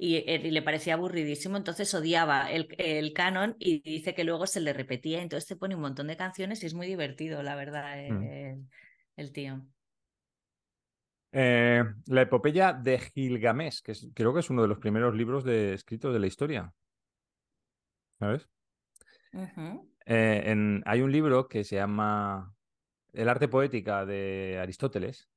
[0.00, 4.72] eh, y, le parecía aburridísimo, entonces odiaba el, canon y dice que luego se le
[4.72, 8.66] repetía, entonces te pone un montón de canciones y es muy divertido, la verdad, mm.
[9.14, 9.64] el, tío.
[11.36, 15.74] Eh, la epopeya de Gilgamesh, que creo que es uno de los primeros libros de,
[15.74, 16.72] escritos de la historia.
[18.20, 18.48] ¿Sabes?
[20.06, 22.54] Eh, hay un libro que se llama
[23.12, 25.28] El arte poética de Aristóteles,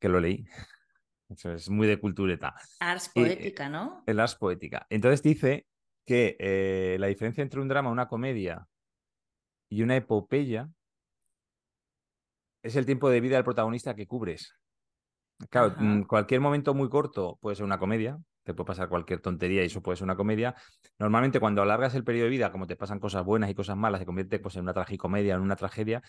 [0.00, 0.46] que lo leí
[1.44, 2.54] es muy de cultureta.
[2.80, 4.02] Ars poética, ¿no?
[4.06, 4.86] El ars poética.
[4.88, 5.66] Entonces dice
[6.06, 8.66] que eh, la diferencia entre un drama, una comedia
[9.68, 10.70] y una epopeya
[12.64, 14.54] es el tiempo de vida del protagonista que cubres.
[15.50, 19.62] Claro, mm, cualquier momento muy corto puede ser una comedia, te puede pasar cualquier tontería
[19.62, 20.54] y eso puede ser una comedia.
[20.98, 24.00] Normalmente cuando alargas el periodo de vida, como te pasan cosas buenas y cosas malas,
[24.00, 26.02] se convierte pues, en una tragicomedia, en una tragedia,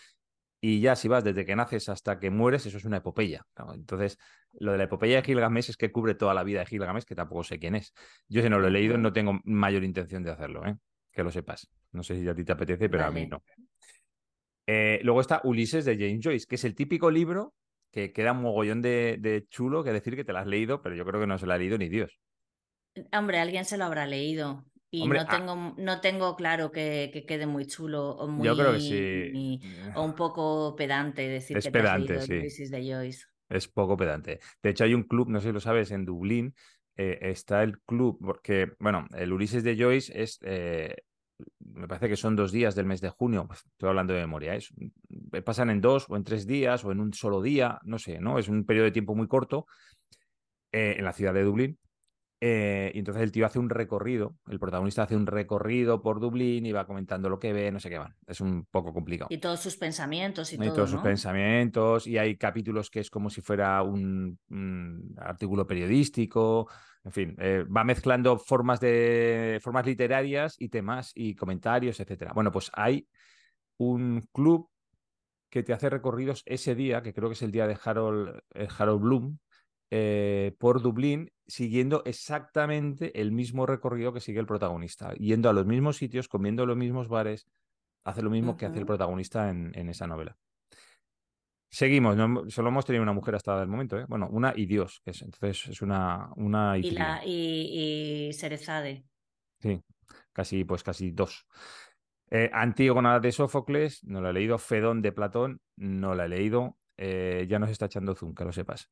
[0.58, 3.42] y ya si vas desde que naces hasta que mueres, eso es una epopeya.
[3.74, 4.18] Entonces,
[4.58, 7.14] lo de la epopeya de Gilgamesh es que cubre toda la vida de Gilgamesh, que
[7.14, 7.92] tampoco sé quién es.
[8.28, 10.74] Yo si no lo he leído, no tengo mayor intención de hacerlo, ¿eh?
[11.12, 11.68] que lo sepas.
[11.92, 13.42] No sé si a ti te apetece, pero a mí no.
[14.66, 17.54] Eh, luego está Ulises de James Joyce, que es el típico libro
[17.92, 21.04] que queda un mogollón de, chulo que decir que te lo has leído, pero yo
[21.04, 22.20] creo que no se lo ha leído ni Dios.
[23.12, 24.66] Hombre, alguien se lo habrá leído.
[24.90, 28.80] Y no, tengo, no tengo claro que, quede muy chulo o muy Yo creo que
[28.80, 29.60] sí.
[29.94, 32.68] o un poco pedante decir es que pedante, te has leído sí.
[32.68, 33.24] de Joyce.
[33.48, 34.40] Es poco pedante.
[34.62, 36.54] De hecho, hay un club, no sé si lo sabes, en Dublín
[36.96, 40.96] eh, está el club, porque, bueno, el Ulises de Joyce es, eh,
[41.76, 44.54] me parece que son dos días del mes de junio, pues, estoy hablando de memoria,
[44.54, 44.72] es,
[45.32, 48.18] eh, pasan en dos o en tres días o en un solo día, no sé,
[48.20, 48.38] ¿no?
[48.38, 49.66] Es un periodo de tiempo muy corto
[50.72, 51.78] en la ciudad de Dublín
[52.40, 56.66] eh, y entonces el tío hace un recorrido, el protagonista hace un recorrido por Dublín
[56.66, 58.14] y va comentando lo que ve, no sé qué van.
[58.26, 59.28] Es un poco complicado.
[59.30, 62.06] Y todos sus pensamientos y, y todos sus pensamientos.
[62.06, 64.38] Y hay capítulos que es como si fuera un,
[65.16, 66.68] artículo periodístico.
[67.06, 72.32] En fin, eh, va mezclando formas de formas literarias y temas y comentarios, etcétera.
[72.34, 73.06] Bueno, pues hay
[73.76, 74.68] un club
[75.48, 78.66] que te hace recorridos ese día, que creo que es el día de Harold, eh,
[78.76, 79.38] Harold Bloom,
[80.58, 85.96] por Dublín siguiendo exactamente el mismo recorrido que sigue el protagonista, yendo a los mismos
[85.96, 87.46] sitios, comiendo los mismos bares,
[88.04, 90.36] hace lo mismo que hace el protagonista en, esa novela.
[91.68, 92.16] Seguimos,
[92.52, 94.04] solo hemos tenido una mujer hasta el momento, ¿eh?
[94.08, 99.04] bueno, una y Dios, que es, entonces es una, una y, la, y, Cerezade.
[99.60, 99.82] Sí,
[100.32, 101.46] casi, pues casi dos.
[102.30, 104.58] Eh, Antígona de Sófocles, no la he leído.
[104.58, 106.78] Fedón de Platón, no la he leído.
[106.96, 108.90] Eh, ya nos está echando zoom, que lo sepas.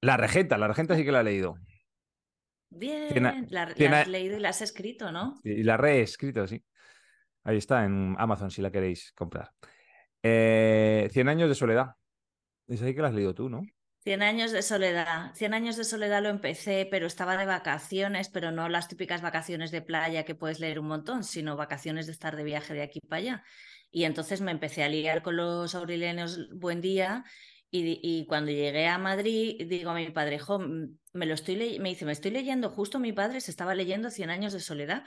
[0.00, 1.54] La regenta, la regenta sí que la he leído.
[2.70, 5.34] Bien, la, has leído y la has escrito, ¿no?
[5.44, 6.64] y la reescrito, sí.
[7.44, 9.50] Ahí está, en Amazon, si la queréis comprar.
[10.22, 11.96] Eh, Cien años de soledad.
[12.68, 13.62] Es ahí que la has leído tú, ¿no?
[14.04, 15.32] Cien años de soledad.
[15.34, 19.70] Cien años de soledad lo empecé, pero estaba de vacaciones, pero no las típicas vacaciones
[19.70, 23.00] de playa que puedes leer un montón, sino vacaciones de estar de viaje de aquí
[23.00, 23.44] para allá.
[23.92, 26.80] Y entonces me empecé a liar con los aurelianos Buen
[27.74, 30.38] Y, cuando llegué a Madrid, digo a mi padre,
[31.14, 34.28] me lo estoy me dice, me estoy leyendo, justo mi padre se estaba leyendo Cien
[34.28, 35.04] años de soledad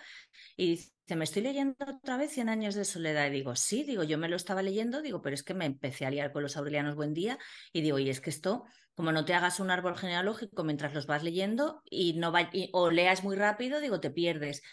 [0.58, 3.28] y dice, me estoy leyendo otra vez Cien años de soledad.
[3.28, 6.08] Y digo, sí, digo, yo me lo estaba leyendo, digo, pero es que me empecé
[6.08, 7.38] a liar con los aurelianos buen día
[7.72, 11.06] y digo, y es que esto, como no te hagas un árbol genealógico mientras los
[11.06, 14.64] vas leyendo y no va, o leas muy rápido, digo, te pierdes.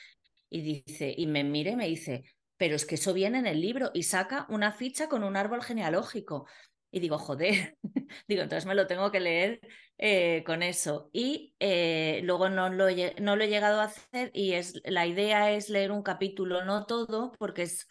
[0.49, 2.25] Y dice, y me mire y me dice,
[2.57, 5.63] pero es que eso viene en el libro y saca una ficha con un árbol
[5.63, 6.47] genealógico.
[6.93, 7.79] Y digo, joder,
[8.29, 9.61] digo, entonces me lo tengo que leer
[9.99, 11.11] eh, con eso.
[11.13, 12.87] Y eh, luego no lo,
[13.21, 16.85] no lo he llegado a hacer y es, la idea es leer un capítulo, no
[16.87, 17.89] todo, porque es,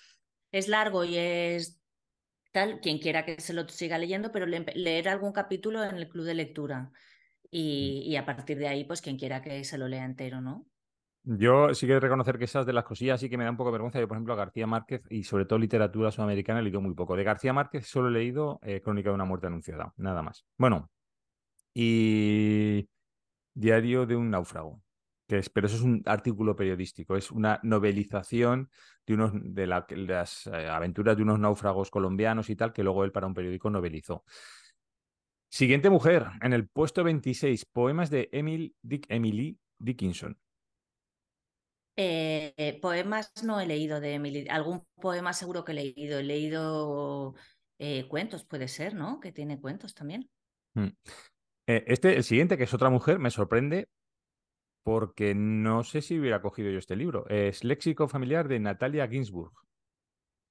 [0.51, 1.81] es largo y es
[2.51, 6.25] tal, quien quiera que se lo siga leyendo, pero leer algún capítulo en el club
[6.25, 6.91] de lectura.
[7.49, 10.70] Y, y, a partir de ahí, pues quien quiera que se lo lea entero, ¿no?
[11.23, 13.69] Yo sí que reconocer que esas de las cosillas sí que me da un poco
[13.69, 13.99] de vergüenza.
[13.99, 17.15] Yo, por ejemplo, a García Márquez y sobre todo literatura sudamericana he leído muy poco.
[17.15, 20.45] De García Márquez solo he leído eh, Crónica de una muerte anunciada, nada más.
[20.57, 20.89] Bueno,
[21.73, 22.87] y
[23.53, 24.81] Diario de un náufrago,
[25.27, 28.69] que es, pero eso es un artículo periodístico, es una novelización
[29.05, 33.11] de, unos, de, las eh, aventuras de unos náufragos colombianos y tal, que luego él
[33.11, 34.23] para un periódico novelizó.
[35.49, 38.73] Siguiente mujer, en el puesto 26, poemas de Emily
[39.79, 40.37] Dickinson.
[41.95, 44.47] Eh, poemas no he leído de Emily.
[44.49, 46.19] Algún poema seguro que he leído.
[46.19, 47.35] He leído
[47.79, 49.19] eh, cuentos, puede ser, ¿no?
[49.19, 50.29] Que tiene cuentos también.
[50.73, 50.89] Mm.
[51.67, 53.89] Eh, este, el siguiente, que es otra mujer, me sorprende
[54.83, 57.27] porque no sé si hubiera cogido yo este libro.
[57.29, 59.53] Es Léxico Familiar de Natalia Ginsburg.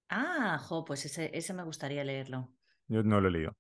[0.09, 2.53] Ah, jo, pues ese, ese me gustaría leerlo.
[2.89, 3.57] Yo no lo he leído.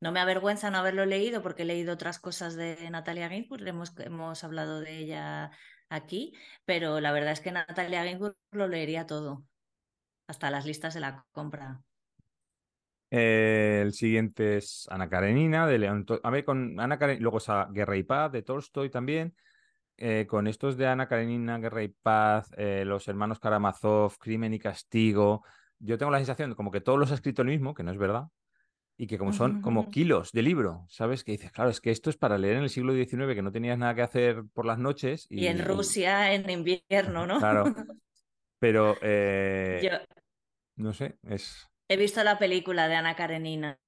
[0.00, 3.98] No me avergüenza no haberlo leído porque he leído otras cosas de Natalia Ginsburg, hemos,
[3.98, 5.50] hemos hablado de ella
[5.88, 9.44] aquí, pero la verdad es que Natalia Ginsburg lo leería todo,
[10.26, 11.82] hasta las listas de la compra.
[13.10, 16.04] El siguiente es Ana Karenina de León.
[16.22, 19.34] A ver, con Ana Karenina, luego está Guerra y Paz de Tolstoy también.
[19.96, 24.58] Eh, con estos de Ana Karenina, Guerra y Paz, eh, los hermanos Karamazov, Crimen y
[24.58, 25.42] Castigo,
[25.80, 27.98] yo tengo la sensación como que todos los ha escrito el mismo, que no es
[27.98, 28.28] verdad,
[29.00, 31.22] y que como son como kilos de libro, ¿sabes?
[31.22, 33.52] Que dices, claro, es que esto es para leer en el siglo XIX, que no
[33.52, 35.28] tenías nada que hacer por las noches.
[35.30, 37.38] Y, en Rusia en invierno, ¿no?
[37.38, 37.64] Claro.
[38.58, 39.88] Pero, eh,
[40.74, 41.68] no sé, es...
[41.88, 43.78] He visto la película de Ana Karenina.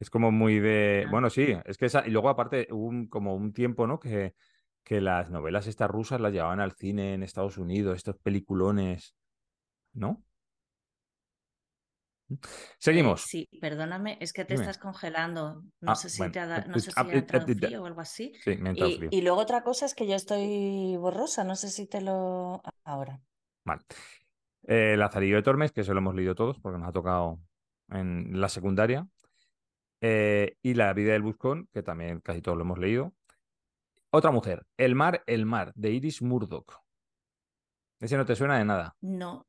[0.00, 1.04] Es como muy de...
[1.06, 1.10] Ah.
[1.10, 2.04] Bueno, sí, es que esa...
[2.04, 4.00] Y luego aparte hubo un, como un tiempo, ¿no?
[4.00, 4.34] Que,
[4.82, 9.14] que las novelas estas rusas las llevaban al cine en Estados Unidos, estos peliculones,
[9.92, 10.24] ¿no?
[12.78, 13.22] Seguimos.
[13.22, 15.64] sí, perdóname, es que te estás congelando.
[15.80, 18.32] No sé si te ha, no sé si ha traducido o algo así.
[18.42, 21.86] Sí, me y, y, luego otra cosa es que yo estoy borrosa, no sé si
[21.86, 22.62] te lo.
[22.84, 23.20] Ahora.
[23.64, 23.82] Vale.
[24.64, 27.40] Eh, Lazarillo de Tormes, que eso lo hemos leído todos porque nos ha tocado
[27.88, 29.06] en la secundaria.
[30.00, 33.12] Eh, y La vida del buscón, que también casi todos lo hemos leído.
[34.10, 36.80] Otra mujer, El mar, el mar, de Iris Murdoch.
[38.00, 38.96] Ese no te suena de nada.
[39.02, 39.46] No,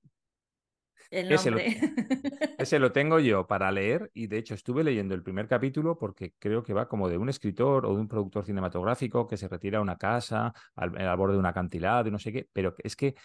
[2.57, 6.33] ese, lo, tengo yo para leer y de hecho estuve leyendo el primer capítulo porque
[6.39, 9.79] creo que va como de un escritor o de un productor cinematográfico que se retira
[9.79, 13.15] a una casa al, borde de una acantilado y no sé qué, pero es que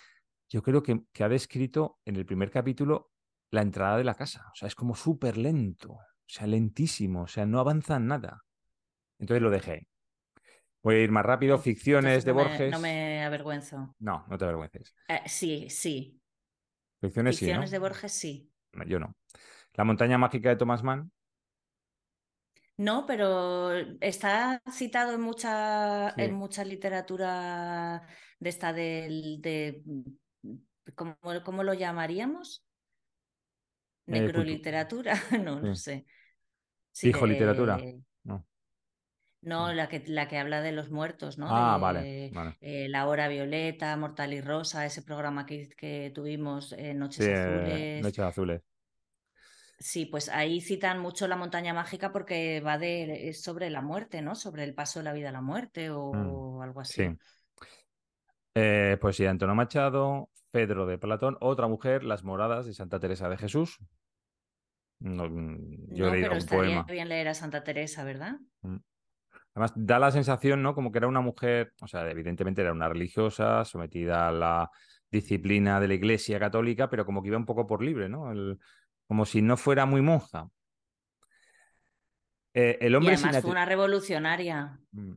[0.49, 3.12] yo creo que, que ha descrito en el primer capítulo
[3.51, 7.29] la entrada de la casa, o sea, es como súper lento, o sea, lentísimo, o
[7.29, 8.42] sea, no avanza nada.
[9.18, 9.87] Entonces lo dejé.
[10.83, 11.59] Voy a ir más rápido.
[11.59, 12.70] Ficciones de Borges.
[12.70, 13.94] no me avergüenzo.
[13.99, 14.94] No, no te avergüences.
[15.09, 16.20] Eh, sí, sí.
[17.01, 18.51] Ficciones, sí, de Borges sí.
[18.87, 19.15] Yo no.
[19.75, 21.11] La montaña mágica de Thomas Mann.
[22.79, 28.07] No, pero está citado en mucha, en mucha literatura
[28.39, 29.83] de esta del de
[30.95, 32.65] ¿cómo, lo llamaríamos?
[34.07, 36.07] Eh, Necroliteratura, no, no sé.
[37.03, 37.79] Hijo literatura.
[39.42, 41.46] No, la que, la que habla de los muertos, ¿no?
[41.49, 42.33] Ah, vale.
[42.61, 48.03] Eh, la Hora Violeta, Mortal y Rosa, ese programa que, que tuvimos, eh, Noches Azules.
[48.03, 48.62] Noches Azules.
[49.79, 54.22] Sí, pues ahí citan mucho la montaña mágica porque va de, es sobre la muerte,
[54.22, 54.35] ¿no?
[54.35, 57.05] Sobre el paso de la vida a la muerte o, mm, algo así.
[57.05, 57.18] Sí.
[58.55, 63.29] Eh, pues sí, Antonio Machado, Pedro de Platón, otra mujer, Las Moradas de Santa Teresa
[63.29, 63.79] de Jesús.
[64.99, 68.37] No, mm, yo he leído pero estaría bien leer a Santa Teresa, ¿verdad?
[68.62, 68.77] Mm.
[69.57, 70.75] Además, da la sensación, ¿no?
[70.75, 74.71] Como que era una mujer, o sea, evidentemente era una religiosa, sometida a la
[75.11, 78.31] disciplina de la Iglesia católica, pero como que iba un poco por libre, ¿no?
[79.07, 80.51] como si no fuera muy monja.
[82.53, 84.79] Eh, el hombre y además fue una revolucionaria.
[84.92, 85.12] Mm,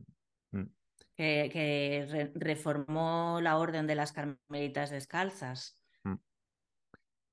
[0.52, 0.66] mm.
[1.14, 5.78] Que, que reformó la orden de las carmelitas descalzas.
[6.04, 6.14] Mm.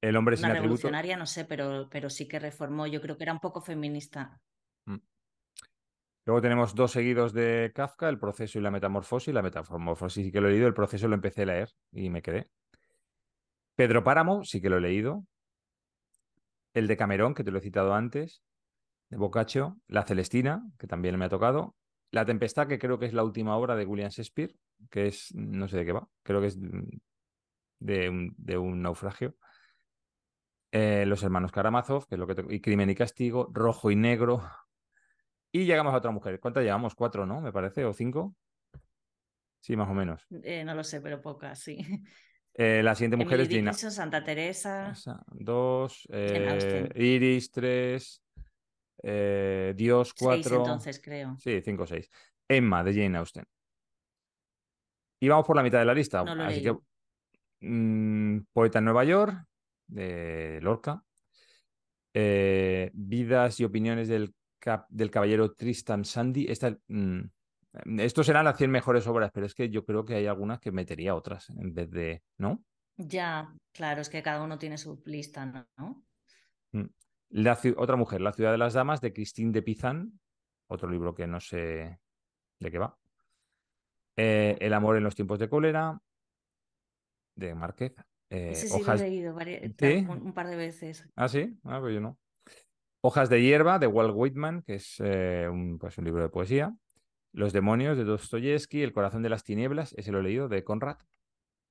[0.01, 2.85] El hombre sin Una revolucionaria, no sé, pero, pero sí que reformó.
[2.85, 4.41] Yo creo que era un poco feminista.
[6.27, 9.33] Luego tenemos dos seguidos de Kafka, el proceso y la metamorfosis.
[9.33, 12.21] La metamorfosis sí que lo he leído, el proceso lo empecé a leer y me
[12.21, 12.49] quedé.
[13.75, 15.25] Pedro Páramo sí que lo he leído.
[16.73, 18.43] El de Camerón, que te lo he citado antes,
[19.09, 19.77] de Boccaccio.
[19.87, 21.77] La Celestina, que también me ha tocado.
[22.11, 24.53] La Tempestad, que creo que es la última obra de William Shakespeare,
[24.89, 26.59] que es, no sé de qué va, creo que es
[27.79, 29.37] de un, naufragio.
[30.73, 34.43] Eh, los hermanos Karamazov, que es lo que y Crimen y Castigo, Rojo y Negro,
[35.61, 36.39] y llegamos a otra mujer.
[36.39, 36.95] ¿Cuántas llevamos?
[36.95, 37.41] Cuatro, ¿no?
[37.41, 38.35] Me parece, o cinco.
[39.59, 40.25] Sí, más o menos.
[40.43, 41.77] Eh, no lo sé, pero pocas, sí.
[42.59, 43.71] Eh, la siguiente mujer es Gina.
[43.71, 44.91] Santa Teresa.
[45.27, 46.07] Dos.
[46.11, 48.23] Eh, Iris, tres.
[49.75, 50.49] Dios, cuatro.
[50.49, 51.37] Seis, entonces, creo.
[51.37, 52.09] Sí, cinco, seis.
[52.47, 53.45] Emma, de Jane Austen.
[55.19, 56.21] Y vamos por la mitad de la lista.
[56.21, 56.75] Así que.
[57.59, 59.45] Mm, Poeta en Nueva York,
[59.85, 61.03] de Lorca.
[62.11, 64.33] vidas y opiniones del
[64.89, 66.45] del caballero Tristan Sandy.
[66.49, 67.21] Esta, mm,
[67.99, 70.71] estos serán las 100 mejores obras, pero es que yo creo que hay algunas que
[70.71, 72.63] metería otras en vez de, ¿no?
[72.97, 76.03] Ya, claro, es que cada uno tiene su lista, ¿no?
[76.71, 76.85] Mm.
[77.77, 80.19] otra mujer, La ciudad de las damas, de Christine de Pizan,
[80.67, 81.99] otro libro que no sé
[82.59, 82.97] de qué va.
[84.15, 86.01] Eh, el amor en los tiempos de cólera,
[87.35, 87.93] de Márquez.
[88.29, 91.07] Eh, sí lo he leído un, par de veces.
[91.15, 92.17] Ah, sí, ah, pues yo no.
[93.07, 96.75] Hojas de hierba de Walt Whitman, que es eh, un, pues un libro de poesía.
[97.31, 100.97] Los demonios de Dostoyevsky, El corazón de las tinieblas, ese lo he leído, de Conrad.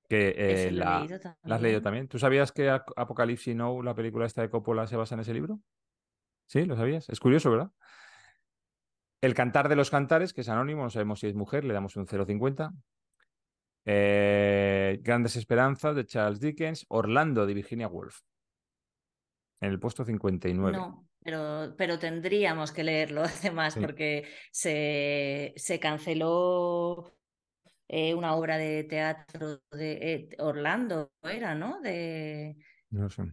[0.09, 1.07] Que, eh, la,
[1.42, 2.09] has leído también.
[2.09, 5.61] ¿Tú sabías que Apocalipsis Now, la película esta de Coppola, se basa en ese libro?
[6.46, 7.07] Sí, lo sabías.
[7.11, 7.70] Es curioso, ¿verdad?
[9.20, 11.96] El cantar de los cantares, que es anónimo, no sabemos si es mujer, le damos
[11.96, 12.72] un 0,50.
[13.85, 16.87] Eh, Grandes Esperanzas de Charles Dickens.
[16.88, 18.22] Orlando de Virginia Woolf.
[19.61, 20.77] En el puesto 59.
[20.77, 27.19] No pero, pero tendríamos que leerlo además porque se, se canceló
[27.88, 31.81] eh, una obra de teatro de eh, Orlando, era, ¿no?
[31.81, 32.57] De...
[32.90, 33.25] No sé.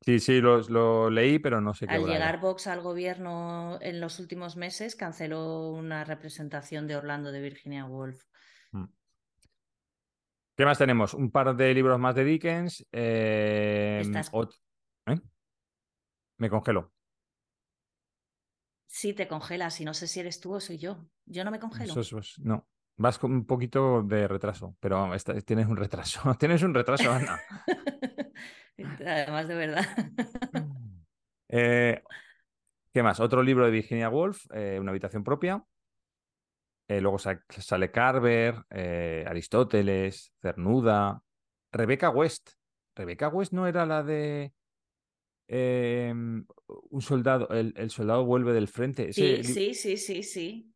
[0.00, 1.94] Sí, sí, lo, lo leí, pero no sé qué.
[1.94, 7.40] Al llegar Vox al gobierno en los últimos meses, canceló una representación de Orlando de
[7.40, 8.20] Virginia Woolf.
[8.72, 8.86] Mm.
[10.56, 11.14] ¿Qué más tenemos?
[11.14, 12.84] Un par de libros más de Dickens.
[12.90, 14.02] Eh,
[15.06, 15.14] ¿eh?
[16.42, 16.90] Me congelo.
[18.88, 21.06] Sí, te congelas y no sé si eres tú o soy yo.
[21.24, 21.94] Yo no me congelo.
[22.38, 22.66] no.
[22.96, 25.08] Vas con un poquito de retraso, pero
[25.46, 26.34] tienes un retraso.
[26.40, 27.40] tienes un retraso, Ana.
[29.06, 29.86] Además, de verdad.
[31.54, 32.02] Eh,
[32.94, 33.20] ¿Qué más?
[33.20, 35.62] Otro libro de Virginia Woolf, eh, Una habitación propia.
[36.88, 38.64] Eh, luego sale Carver,
[39.26, 41.22] Aristóteles, Cernuda,
[41.70, 42.52] Rebecca West.
[42.96, 44.54] Rebecca West no era la de
[45.54, 46.46] Em,
[46.88, 49.12] un soldado, el, soldado vuelve del frente.
[49.12, 50.72] sí, sí, sí, sí, sí.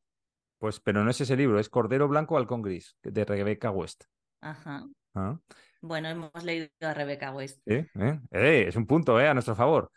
[0.59, 4.05] Pues, pero no es ese libro, es Cordero Blanco Halcón Gris, de Rebecca West.
[4.43, 4.87] Ajá.
[5.15, 5.41] Ah.
[5.81, 7.63] Bueno, hemos leído a Rebecca West.
[7.65, 7.87] ¿Eh?
[8.31, 8.65] ¿Eh?
[8.69, 9.29] es un punto, ¿eh?
[9.29, 9.91] A nuestro favor.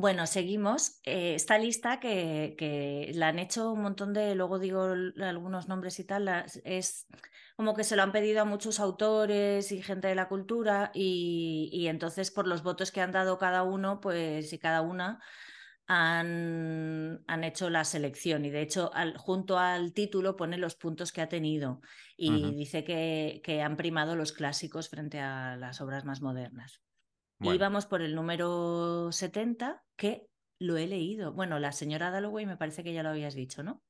[0.00, 1.00] Bueno, seguimos.
[1.04, 5.98] Eh, esta lista que, que, la han hecho un montón de, luego digo algunos nombres
[5.98, 6.28] y tal,
[6.64, 7.08] es
[7.56, 11.86] como que se lo han pedido a muchos autores y gente de la cultura y,
[11.88, 15.20] entonces por los votos que han dado cada uno, pues y cada una
[15.88, 21.22] han, han hecho la selección y de hecho junto al título pone los puntos que
[21.22, 21.80] ha tenido
[22.16, 26.82] y dice que, que, han primado los clásicos frente a las obras más modernas.
[27.40, 30.26] Y vamos por el número 70, que
[30.58, 31.32] lo he leído.
[31.32, 33.82] Bueno, la señora Dalloway me parece que ya lo habías dicho, ¿no?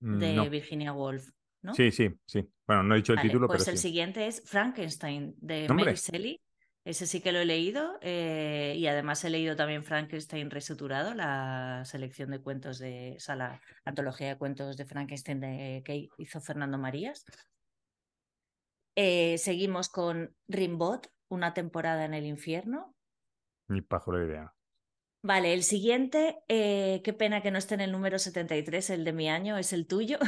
[0.00, 1.30] Mm, de Virginia Woolf.
[1.72, 2.46] Sí, sí, sí.
[2.66, 3.72] Bueno, no he dicho el título, pues pero.
[3.72, 6.40] el siguiente es Frankenstein de Mary Shelley.
[6.84, 11.82] Ese sí que lo he leído eh, y además he leído también Frankenstein resuturado, la
[11.86, 16.40] selección de cuentos de, o sea, la antología de cuentos de Frankenstein de, que hizo
[16.42, 17.24] Fernando Marías.
[18.96, 21.00] Eh, seguimos con Rimbaud,
[21.34, 22.94] una temporada en el infierno.
[23.68, 24.54] Ni pajo la idea.
[25.26, 29.14] Vale, el siguiente, eh, qué pena que no esté en el número 73, el de
[29.14, 30.18] mi año, es el tuyo.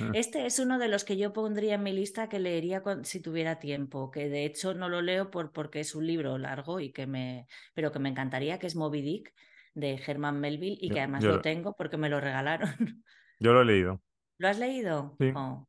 [0.00, 0.14] Mm.
[0.16, 3.58] Este es uno de los que yo pondría en mi lista que leería si tuviera
[3.58, 7.06] tiempo, que de hecho no lo leo por, porque es un libro largo y que
[7.06, 9.34] me, pero que me encantaría, que es Moby Dick
[9.74, 12.70] de Herman Melville y que además lo tengo porque me lo regalaron.
[13.38, 14.00] Yo lo he leído.
[14.38, 15.14] ¿Lo has leído?
[15.20, 15.30] Sí.
[15.36, 15.68] Oh,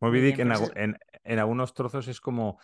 [0.00, 2.58] Moby Dick bien, en, pues en- en algunos trozos es como,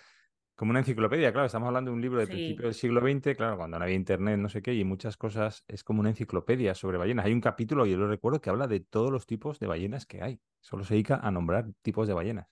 [0.60, 2.28] como una enciclopedia, claro, estamos hablando de un libro Sí.
[2.28, 5.64] principio del siglo XX, claro, cuando no había internet, no sé qué, y muchas cosas
[5.68, 7.24] es como una enciclopedia sobre ballenas.
[7.24, 10.22] Hay un capítulo, yo lo recuerdo, que habla de todos los tipos de ballenas que
[10.22, 10.42] hay.
[10.60, 12.48] Solo se dedica a nombrar tipos de ballenas.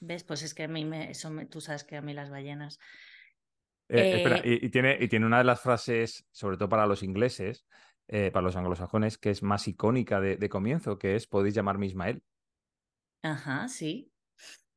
[0.00, 0.22] ¿Ves?
[0.24, 2.78] Pues es que a mí me, eso me- tú sabes que a mí las ballenas.
[3.88, 6.86] Eh, espera, Eh, y, y tiene, y tiene una de las frases, sobre todo para
[6.86, 7.66] los ingleses,
[8.08, 11.86] eh, para los anglosajones, que es más icónica de, de comienzo, que es podéis llamarme
[11.86, 12.22] Ismael.
[13.22, 14.13] Ajá, sí.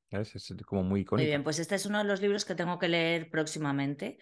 [0.10, 1.28] Es como muy Muy icónica.
[1.28, 4.18] bien, pues este es uno de los libros que tengo que leer próximamente.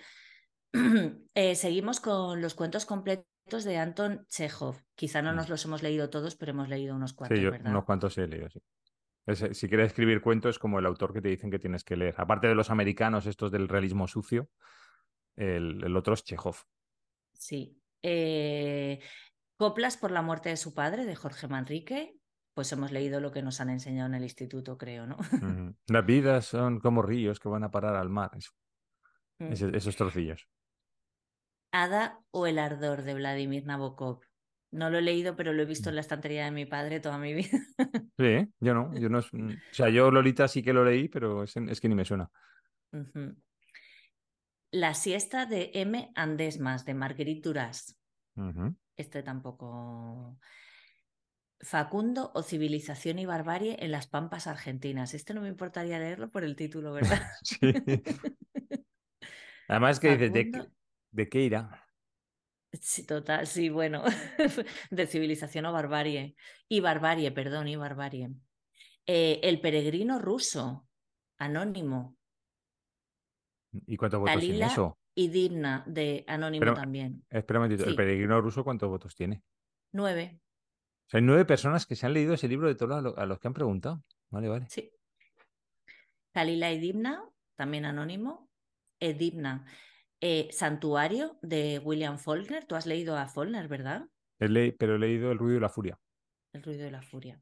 [1.36, 4.78] Eh, seguimos con los cuentos completos de Anton Chekhov.
[4.96, 5.36] Quizá no Mm.
[5.36, 7.72] nos los hemos leído todos, pero hemos leído unos cuantos, Sí, yo ¿verdad?
[7.72, 8.62] unos cuantos he leído, sí.
[9.54, 12.14] Si quieres escribir cuentos, es como el autor que te dicen que tienes que leer.
[12.18, 14.50] Aparte de los americanos, estos del realismo sucio,
[15.36, 16.58] el, el otro es Chekhov.
[17.34, 17.82] Sí.
[18.04, 19.00] Eh,
[19.58, 22.20] Coplas por la muerte de su padre, de Jorge Manrique.
[22.56, 25.18] Pues hemos leído lo que nos han enseñado en el instituto, creo, ¿no?
[25.88, 28.32] Las vidas son como ríos que van a parar al mar.
[28.36, 28.54] Eso-
[29.38, 29.52] Mm.
[29.76, 30.48] esos trocillos.
[31.74, 34.22] Ada o el ardor de Vladimir Nabokov.
[34.72, 35.70] No lo he leído, pero lo he Mm.
[35.70, 37.50] visto en la estantería de mi padre toda mi vida.
[38.18, 39.20] Sí, yo no, yo no.
[39.20, 42.06] mm, O sea, yo Lolita sí que lo leí, pero es, es que ni me
[42.06, 42.32] suena.
[44.72, 46.12] La siesta de M.
[46.16, 47.98] Andesmas, de Marguerite Duras.
[48.96, 50.38] Este tampoco.
[51.62, 55.14] Facundo o Civilización y Barbarie en las Pampas Argentinas.
[55.14, 57.22] Este no me importaría leerlo por el título, ¿verdad?
[57.44, 57.74] Sí.
[59.68, 60.70] Además que dices, ¿de.
[61.12, 61.84] ¿de qué irá?
[62.72, 64.04] Sí, total, sí, bueno.
[64.92, 66.36] de Civilización o Barbarie.
[66.68, 68.30] Y Barbarie, perdón, y Barbarie.
[69.08, 70.88] Eh, el peregrino ruso,
[71.40, 72.18] anónimo.
[73.88, 74.98] ¿Y cuántos votos tiene eso?
[75.18, 77.26] y Dimna, de anónimo Pero- también.
[77.30, 79.42] Espera un momentito, ¿el peregrino ruso cuántos votos tiene?
[79.94, 80.42] Nueve,
[81.08, 83.40] O sea, hay nueve personas que se han leído ese libro de todos a los
[83.40, 84.04] que han preguntado.
[84.30, 84.66] Vale, vale.
[84.70, 84.92] sí.
[86.34, 87.24] Kalila y Dimna,
[87.56, 88.50] también anónimo.
[89.00, 89.66] Edimna.
[90.20, 92.66] Eh, Santuario de William Faulkner.
[92.66, 94.06] Tú has leído a Faulkner, ¿verdad?
[94.38, 95.98] Pero he leído El ruido y la furia.
[96.52, 97.42] El ruido y la furia.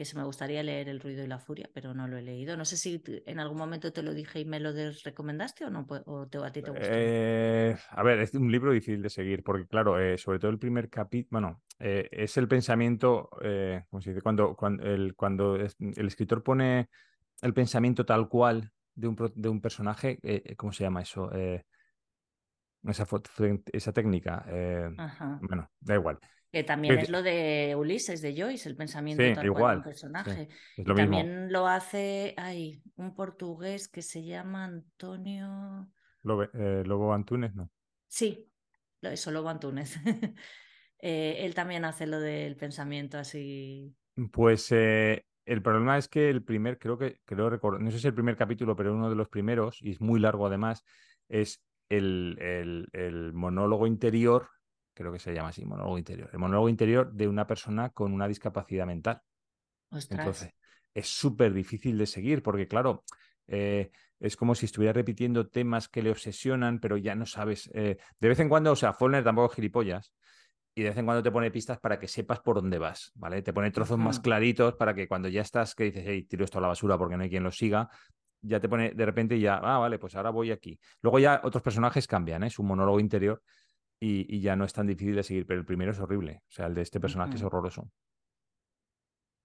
[0.00, 2.56] Que se me gustaría leer El ruido y la furia, pero no lo he leído.
[2.56, 4.72] No sé si en algún momento te lo dije y me lo
[5.04, 6.94] recomendaste o no, Pu- o te- a ti te gustó.
[6.96, 10.58] Eh, a ver, es un libro difícil de seguir porque, claro, eh, sobre todo el
[10.58, 13.28] primer capítulo, bueno, eh, es el pensamiento,
[13.90, 14.22] ¿cómo se dice?
[14.22, 16.88] Cuando, cuando, el, cuando el escritor pone
[17.42, 20.18] el pensamiento tal cual de un, de un personaje,
[20.56, 21.30] ¿cómo se llama eso?
[22.82, 23.06] Esa,
[23.74, 24.46] esa técnica.
[25.42, 26.18] bueno, da igual.
[26.52, 29.82] Que también es lo de Ulises, de Joyce, el pensamiento Sí, tal cual de un
[29.82, 30.48] igual, personaje.
[30.76, 30.94] Mismo.
[30.96, 35.88] también lo hace, ay, un portugués que se llama Antonio.
[36.22, 37.70] Lobe- eh, Lobo Antunes, no.
[38.08, 38.50] Sí,
[39.02, 39.96] eso, Lobo Antúnez.
[41.02, 43.96] Eh, él también hace lo del pensamiento así.
[44.32, 48.00] Pues eh, el problema es que el primer, creo que, creo recordar, no sé si
[48.00, 50.84] es el primer capítulo, pero uno de los primeros, y es muy largo además,
[51.28, 54.50] es el, el- el monólogo interior,
[54.94, 58.28] creo que se llama así, monólogo interior, el monólogo interior de una persona con una
[58.28, 59.20] discapacidad mental.
[59.90, 60.18] Ostras.
[60.18, 60.54] Entonces,
[60.94, 63.04] es súper difícil de seguir porque, claro,
[63.46, 67.70] eh, es como si estuviera repitiendo temas que le obsesionan, pero ya no sabes.
[67.74, 70.12] eh, de vez en cuando, o sea, Follner tampoco es gilipollas.
[70.72, 73.42] Y de vez en cuando te pone pistas para que sepas por dónde vas, ¿vale?
[73.42, 76.58] Te pone trozos más claritos para que cuando ya estás, que dices, hey, tiro esto
[76.58, 77.90] a la basura porque no hay quien lo siga,
[78.40, 80.78] ya te pone de repente ya, ah, vale, pues ahora voy aquí.
[81.02, 82.50] Luego ya otros personajes cambian, ¿eh?
[82.50, 83.42] Su monólogo interior
[84.00, 86.42] y, y ya no es tan difícil de seguir, pero el primero es horrible.
[86.48, 87.90] O sea, el de este personaje es horroroso.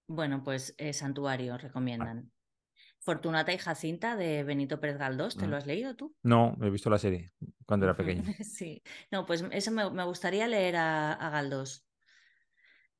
[0.08, 2.30] Bueno, pues eh, Santuario recomiendan.
[3.00, 5.50] Fortunata y Jacinta de Benito Pérez Galdós, ¿te Mm.
[5.50, 6.14] lo has leído tú?
[6.24, 7.32] No, he visto la serie
[7.66, 8.22] cuando era pequeño.
[8.42, 8.82] Sí,
[9.12, 11.85] no, pues eso me, me gustaría leer a, a Galdós.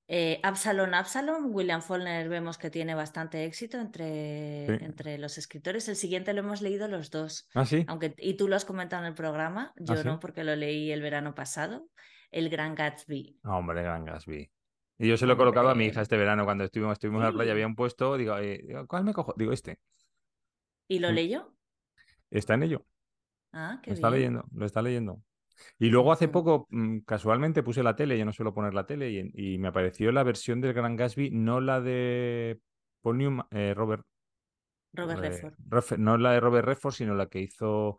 [0.09, 4.85] Eh, Absalom, Absalom, William Faulkner vemos que tiene bastante éxito entre, Sí.
[4.85, 5.89] entre los escritores.
[5.89, 7.85] El siguiente lo hemos leído los dos, Ah, sí.
[7.89, 10.05] aunque y tú lo has comentado en el programa, yo ¿Ah, sí?
[10.07, 11.89] no, porque lo leí el verano pasado.
[12.31, 13.41] El Gran Gatsby.
[13.43, 14.51] Ah, hombre, Gran Gatsby.
[14.99, 15.87] Y yo se lo he colocado a mi Hombre.
[15.93, 17.53] hija este verano cuando estuvimos, estuvimos en la playa, Sí.
[17.53, 19.35] había un puesto, digo, eh, digo, ¿cuál me cojo?
[19.37, 19.79] Digo, este.
[20.89, 21.15] ¿Y lo Mm.
[21.15, 21.57] leyó?
[22.31, 22.87] Está en ello.
[23.53, 25.23] Ah, qué Lo está leyendo, lo está leyendo.
[25.79, 29.11] Y luego hace poco, mm, casualmente, puse la tele, yo no suelo poner la tele,
[29.11, 32.61] y, y me apareció la versión del Gran Gatsby, no la de
[33.03, 34.05] Paul Newman, eh, Robert,
[34.95, 35.99] Robert eh, Redford.
[35.99, 37.99] No la de Robert Redford, sino la que hizo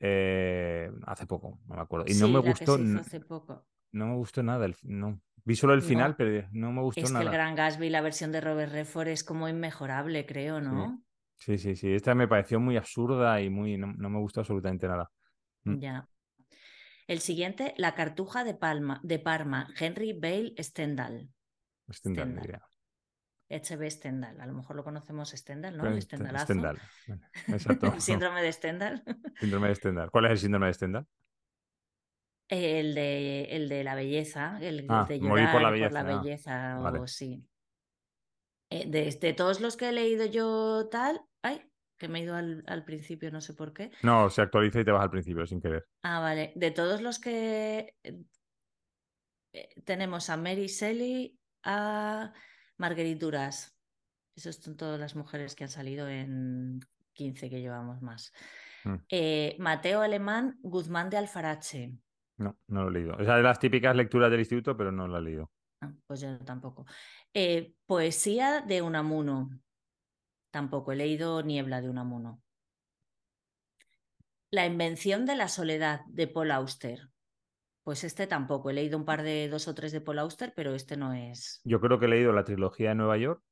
[0.00, 2.06] eh, hace poco, no me acuerdo.
[2.08, 3.66] Y no me la que gustó, se hizo n- hace poco.
[3.92, 5.20] no me gustó nada, el no.
[5.44, 7.30] Vi solo el final, pero no me gustó es que el nada.
[7.30, 10.60] Gran Gatsby, la versión de Robert Redford es como inmejorable, creo.
[10.60, 11.02] ¿no?
[11.38, 11.92] Sí, sí, sí.
[11.94, 15.08] Esta me pareció muy absurda y muy, no, no me gustó absolutamente nada.
[15.64, 15.74] Mm.
[15.80, 16.08] Ya.
[17.06, 21.28] El siguiente, La Cartuja de Palma, de Parma, Henry Bale Stendhal.
[21.92, 22.42] Stendhal, Stendhal.
[22.42, 22.62] diría.
[23.48, 23.88] H.B.
[23.90, 24.40] Stendhal.
[24.40, 25.84] A lo mejor lo conocemos Stendhal, ¿no?
[25.84, 26.44] Pues, Stendhalazo.
[26.46, 26.78] Stendhal.
[27.06, 27.86] Bueno, Exacto.
[27.94, 29.04] El síndrome de Stendhal.
[29.38, 30.10] Síndrome de Stendhal.
[30.10, 31.06] ¿Cuál es el síndrome de Stendhal?
[32.48, 36.02] El de, el de la belleza, el Ah, de morir llorar por la por la
[36.02, 36.98] belleza, ah, vale.
[37.00, 37.44] o sí.
[38.70, 41.62] Eh, de, de todos los que he leído yo tal, ay,
[41.98, 43.90] que me he ido al, al principio, no sé por qué.
[44.02, 45.86] No, se actualiza y te vas al principio sin querer.
[46.02, 46.52] Ah, vale.
[46.54, 48.22] De todos los que eh,
[49.52, 52.32] eh, tenemos a Mary Shelley, a
[52.76, 53.78] Marguerite Duras.
[54.34, 56.80] Esas son todas las mujeres que han salido en
[57.14, 58.32] 15 que llevamos más.
[58.84, 58.94] Mm.
[59.08, 61.98] Eh, Mateo Alemán, Guzmán de Alfarache.
[62.36, 63.16] No, no lo he leído.
[63.16, 65.50] O sea, de las típicas lecturas del instituto, pero no lo he leído.
[65.80, 66.84] Ah, pues yo tampoco.
[67.32, 69.50] Eh, poesía de Unamuno.
[70.56, 72.40] Tampoco he leído Niebla de Unamuno.
[74.50, 77.10] La invención de la soledad de Paul Auster.
[77.82, 78.70] Pues este tampoco.
[78.70, 81.60] He leído un par de dos o tres de Paul Auster, pero este no es.
[81.64, 83.42] Yo creo que he leído la trilogía de Nueva York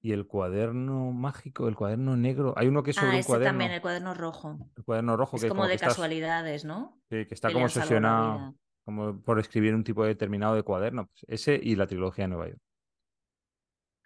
[0.00, 2.54] y el cuaderno mágico, el cuaderno negro.
[2.56, 4.70] Hay uno que es sobre Ah, un este cuaderno, también, el cuaderno rojo.
[4.78, 7.02] el cuaderno rojo, Es que como como de que estás- casualidades, ¿no?
[7.10, 8.54] sí, que está que como obsesionado
[8.86, 11.06] como por escribir un tipo determinado de cuaderno.
[11.08, 12.60] Pues ese y la trilogía de Nueva York.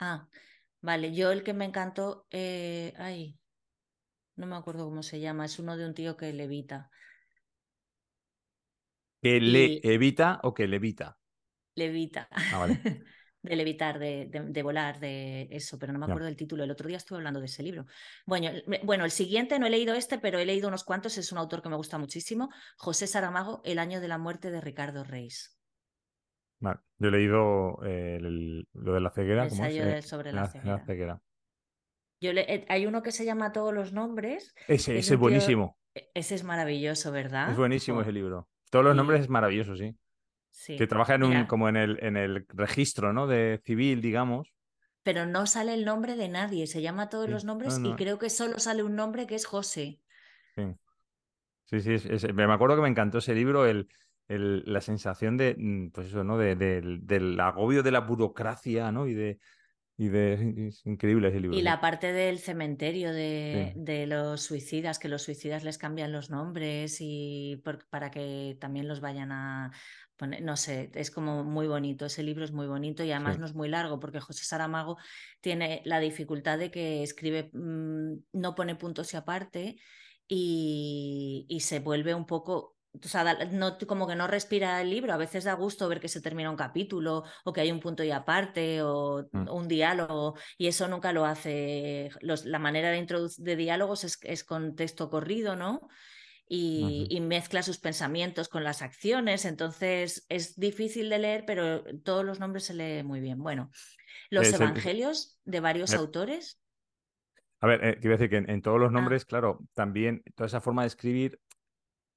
[0.01, 0.26] Ah,
[0.85, 1.12] vale.
[1.14, 3.39] Yo el que me encantó, eh, ay,
[4.37, 5.45] no me acuerdo cómo se llama.
[5.47, 6.91] Es uno de un tío que levita.
[9.22, 11.18] ¿Que le Y- evita o que levita?
[11.76, 12.28] Levita.
[12.51, 12.74] Ah, vale.
[13.45, 16.64] De levitar, de, de- de volar, de eso, pero no me acuerdo del título.
[16.64, 17.85] El otro día estuve hablando de ese libro.
[18.24, 18.51] Bueno,
[18.85, 21.18] bueno, el siguiente no he leído este, pero he leído unos cuantos.
[21.18, 22.49] Es un autor que me gusta muchísimo.
[22.78, 25.59] José Saramago, El año de la muerte de Ricardo Reis.
[26.64, 26.80] Vale.
[26.98, 29.44] Yo he leído eh, el- lo de la ceguera.
[29.44, 29.74] El ¿cómo es?
[29.76, 30.78] Eh, sobre la, la la ceguera.
[30.86, 31.22] ceguera.
[32.20, 34.54] Yo le- eh, hay uno que se llama Todos los nombres.
[34.68, 35.78] Ese, es ese tío- buenísimo.
[35.94, 37.50] e- Ese es maravilloso, ¿verdad?
[37.50, 38.48] Es buenísimo ese libro.
[38.70, 39.96] Todos los nombres es maravilloso, sí.
[40.50, 40.76] sí.
[40.76, 43.26] Que trabaja en un, Mira, como en el, en el registro, ¿no?
[43.26, 44.52] De civil, digamos.
[45.02, 46.66] pero no sale el nombre de nadie.
[46.66, 47.32] Se llama todos Sí.
[47.32, 50.00] los No, nombres y creo que solo sale un nombre que es José.
[50.56, 50.64] Sí,
[51.66, 53.88] sí, sí, es- es- me acuerdo que me encantó ese libro, el,
[54.28, 56.38] el- la sensación de, mm, pues eso, ¿no?
[56.38, 59.06] De, del- del agobio de la burocracia, ¿no?
[59.06, 59.38] Y de,
[59.96, 61.56] y de, es increíble ese libro.
[61.56, 63.80] Y la parte del cementerio de, Sí.
[63.80, 68.88] de los suicidas, que los suicidas les cambian los nombres y por- para que también
[68.88, 69.70] los vayan a
[70.16, 73.40] poner, no sé, es como muy bonito, ese libro es muy bonito y además Sí.
[73.40, 74.96] no es muy largo porque José Saramago
[75.40, 79.76] tiene la dificultad de que escribe, mm, no pone puntos y aparte
[80.26, 82.73] y, y se vuelve un poco...
[83.03, 85.12] O sea, no, como que no respira el libro.
[85.12, 88.05] A veces da gusto ver que se termina un capítulo o que hay un punto
[88.05, 89.49] y aparte o Mm.
[89.51, 92.11] un diálogo y eso nunca lo hace.
[92.20, 93.05] Los- la manera de,
[93.38, 95.88] de diálogos es, es con texto corrido, ¿no?
[96.47, 102.38] Y, mezcla sus pensamientos con las acciones, entonces es difícil de leer, pero todos los
[102.38, 103.38] nombres se lee muy bien.
[103.38, 103.70] Bueno,
[104.30, 106.61] los el- evangelios de varios Eh, autores.
[107.61, 108.92] A ver, eh, quiero decir que en, en todos los Ah.
[108.92, 111.40] nombres, claro, también toda esa forma de escribir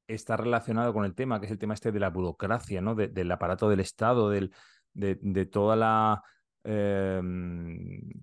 [0.07, 2.95] está relacionado con el tema, que es el tema este de la burocracia, ¿no?
[2.95, 4.53] De- del aparato del Estado, del,
[4.93, 6.23] de, de toda la...
[6.63, 7.21] eh,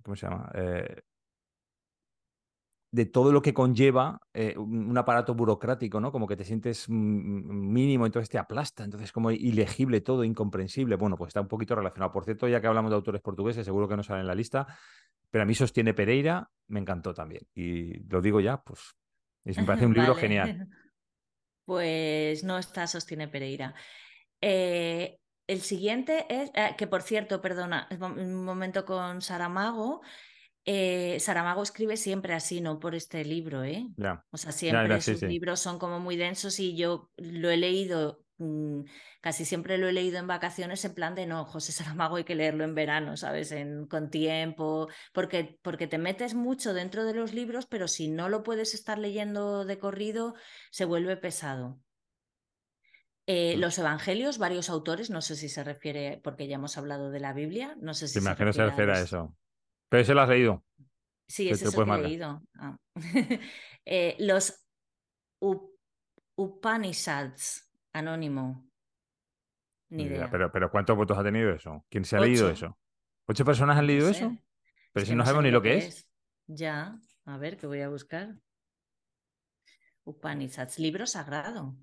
[0.03, 0.51] ¿Cómo se llama?
[0.55, 1.01] Eh,
[2.91, 6.13] de todo lo que conlleva eh, un, aparato burocrático, ¿no?
[6.13, 10.95] Como que te sientes mm, mínimo, entonces te aplasta, entonces como ilegible todo, incomprensible.
[10.95, 12.13] Bueno, pues está un poquito relacionado.
[12.13, 14.65] Por cierto, ya que hablamos de autores portugueses, seguro que no sale en la lista,
[15.29, 17.41] pero a mí Sostiene Pereira me encantó también.
[17.53, 18.95] Y lo digo ya, pues
[19.43, 20.21] es- me parece un libro Vale.
[20.21, 20.69] genial.
[21.65, 23.73] Pues no está Sostiene Pereira.
[24.41, 30.01] Eh, el siguiente es, eh, que por cierto, perdona, un momento con Saramago.
[30.67, 33.85] Eh, Saramago escribe siempre así, no por este libro, ¿eh?
[34.31, 35.27] O sea, siempre sus sí.
[35.27, 38.24] libros son como muy densos y yo lo he leído,
[39.21, 42.35] casi siempre lo he leído en vacaciones en plan de no, José Saramago hay que
[42.35, 43.51] leerlo en verano, ¿sabes?
[43.51, 48.27] En, con tiempo, porque, porque te metes mucho dentro de los libros, pero si no
[48.29, 50.35] lo puedes estar leyendo de corrido,
[50.71, 51.79] se vuelve pesado.
[53.27, 53.59] Eh, Mm.
[53.59, 57.33] los evangelios, varios autores, no sé si se refiere, porque ya hemos hablado de la
[57.33, 59.35] Biblia, no sé si imagino se refiere a eso.
[59.89, 60.63] Pero ese lo has leído.
[61.27, 62.41] Sí, Te- es puedes que he leído.
[62.59, 62.77] Ah.
[63.87, 64.65] Eh, los
[65.39, 65.71] Up-
[66.35, 68.45] Upanishads, anónimo.
[69.89, 70.29] Ni idea.
[70.29, 71.85] Pero, pero ¿cuántos votos ha tenido eso?
[71.89, 72.77] ¿Quién se ha leído eso?
[73.27, 74.19] ¿Ocho personas han No leído sé.
[74.19, 74.37] eso?
[74.93, 76.07] Pero Es si no sabemos ni lo que es.
[76.47, 78.35] Ya, a ver, que voy a buscar.
[80.11, 81.75] Upanishads, libro sagrado.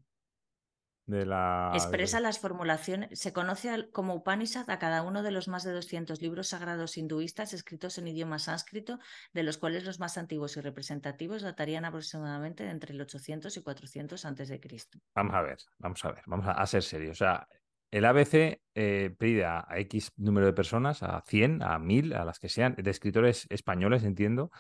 [1.12, 1.72] De la...
[1.74, 3.20] Expresa las formulaciones.
[3.20, 7.52] Se conoce como Upanishad a cada uno de los más de 200 libros sagrados hinduistas
[7.52, 8.98] escritos en idioma sánscrito,
[9.34, 13.62] de los cuales los más antiguos y representativos datarían aproximadamente de entre el 800 y
[13.62, 14.98] 400 antes de Cristo.
[15.14, 17.12] Vamos a ver, vamos a ver, vamos a, a ser serios.
[17.12, 17.46] O sea,
[17.90, 22.24] el ABC eh, pide a, a X número de personas, a 100, a 1000, a
[22.24, 24.50] las que sean, de escritores españoles, entiendo,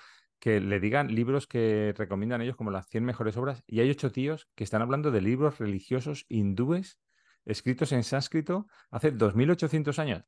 [0.42, 3.62] que le digan libros que recomiendan ellos como las 100 mejores obras.
[3.68, 6.98] Y hay ocho tíos que están hablando de libros religiosos hindúes
[7.44, 10.24] escritos en sánscrito hace 2800 años.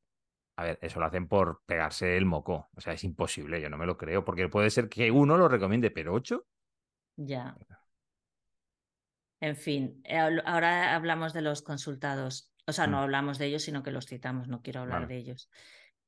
[0.55, 2.69] A ver, eso lo hacen por pegarse el moco.
[2.77, 5.49] O sea, es imposible, yo no me lo creo, porque puede ser que uno lo
[5.49, 6.47] recomiende, pero ocho.
[7.17, 7.57] Ya.
[9.41, 12.53] En fin, eh, ahora hablamos de los consultados.
[12.67, 13.01] O sea, no Mm.
[13.01, 15.13] hablamos de ellos, sino que los citamos, no quiero hablar Vale.
[15.13, 15.49] de ellos.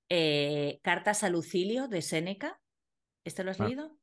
[0.09, 2.61] Eh, Cartas a Lucilio de Séneca.
[3.25, 3.96] ¿Este lo has Ah, leído?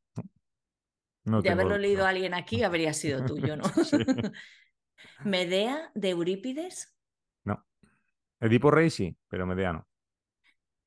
[1.25, 2.09] No de haberlo leído no.
[2.09, 3.65] alguien aquí, habría sido tuyo, ¿no?
[3.85, 3.97] Sí.
[5.25, 6.95] Medea de Eurípides.
[7.45, 7.65] No.
[8.41, 9.89] Edipo Rey sí, pero Medea no.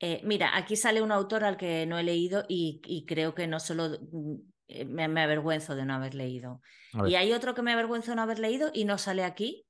[0.00, 3.46] Eh, mira, aquí sale un autor al que no he leído y, y creo que
[3.48, 3.98] no solo
[4.68, 6.60] eh, me, me avergüenzo de no haber leído.
[7.06, 9.66] Y hay otro que me avergüenzo de no haber leído y no sale aquí,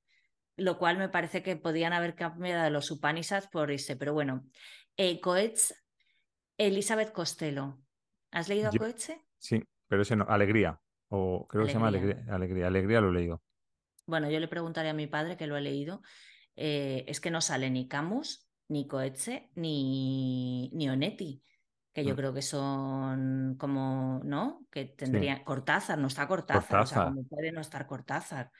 [0.57, 3.97] lo cual me parece que podían haber cambiado los Upanishads por ese.
[3.97, 4.45] Pero bueno,
[4.97, 5.73] eh, Coetz,
[6.59, 7.79] Elizabeth Costello.
[8.31, 9.25] ¿Has leído a Coetze?
[9.39, 10.24] Sí, pero ese no.
[10.28, 10.80] Alegría.
[11.09, 12.24] O creo que se llama Alegría.
[12.30, 12.66] Alegría.
[12.66, 13.01] Alegría.
[13.01, 13.43] Lo he leído.
[14.07, 16.03] Bueno, yo le preguntaré a mi padre que lo ha leído.
[16.61, 21.41] eh, es que no sale ni Camus, ni Coetze, ni, ni Onetti,
[21.95, 22.16] que yo Mm.
[22.16, 24.66] creo que son como, ¿no?
[24.72, 28.51] Que tendría Cortázar, no está Cortázar, o sea, como puede no estar Cortázar.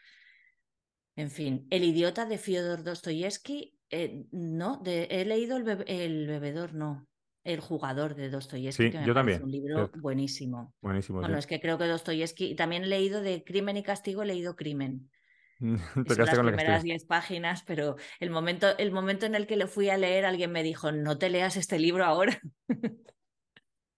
[1.17, 6.29] En fin, El idiota de Fyodor Dostoyevsky, eh, no, de- he leído el, bebe- el
[6.29, 7.09] bebedor, no,
[7.45, 10.01] El jugador de Dostoyevsky, Sí, que me yo también, un libro cierto.
[10.01, 10.75] buenísimo.
[10.83, 11.21] Buenísimo.
[11.21, 11.39] Bueno, sí.
[11.41, 14.55] es que creo que Dostoyevsky, y también he leído de Crimen y Castigo, he leído
[14.57, 15.11] Crimen.
[15.61, 15.77] Son
[16.07, 16.91] las con primeras estoy.
[16.91, 20.53] 10 páginas, pero el momento, el momento en el que le fui a leer, alguien
[20.53, 22.41] me dijo, no te leas este libro ahora.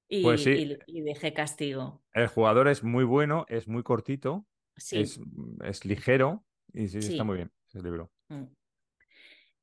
[0.08, 0.50] y, Pues sí.
[0.86, 2.02] y- y dejé castigo.
[2.12, 5.00] El jugador es muy bueno, es muy cortito, Sí.
[5.00, 5.20] es,
[5.64, 8.10] es ligero y sí, está muy bien ese libro.
[8.28, 8.44] Mm.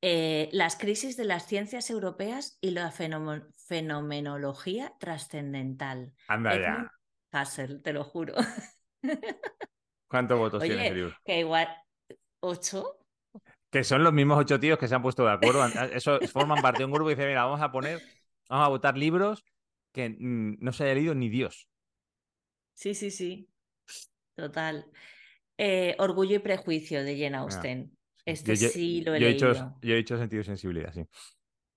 [0.00, 6.14] Eh, las crisis de las ciencias europeas y la fenomo- fenomenología trascendental.
[6.28, 6.92] Anda Edmund ya.
[7.32, 8.34] Husserl, te lo juro.
[10.06, 11.16] ¿Cuántos votos tiene ese Oye, libro?
[11.24, 11.68] que igual.
[12.40, 12.98] ¿Ocho?
[13.70, 15.64] Que son los mismos ocho tíos que se han puesto de acuerdo.
[15.92, 18.02] Eso forman parte de un grupo y dicen, mira, vamos a poner,
[18.48, 19.44] vamos a votar libros
[19.92, 21.68] que mm, no se haya leído ni Dios.
[22.74, 23.50] Sí, sí, sí.
[24.36, 24.86] Total.
[25.58, 27.96] Eh, Orgullo y prejuicio de Jane Mira, Austen.
[28.24, 28.26] sí.
[28.26, 29.82] Este Yo- sí lo he yo he hecho, leído.
[29.82, 31.06] yo he hecho sentido y sensibilidad, sí.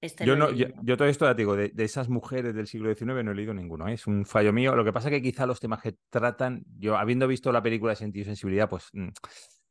[0.01, 2.89] Este Yo, no, yo, todo esto, ya te digo, de, de esas mujeres del siglo
[2.89, 3.87] XIX no he leído ninguno.
[3.87, 3.93] ¿eh?
[3.93, 4.75] Es un fallo mío.
[4.75, 7.91] Lo que pasa es que quizá los temas que tratan, yo habiendo visto la película
[7.91, 9.09] de Sentido y Sensibilidad, pues mm,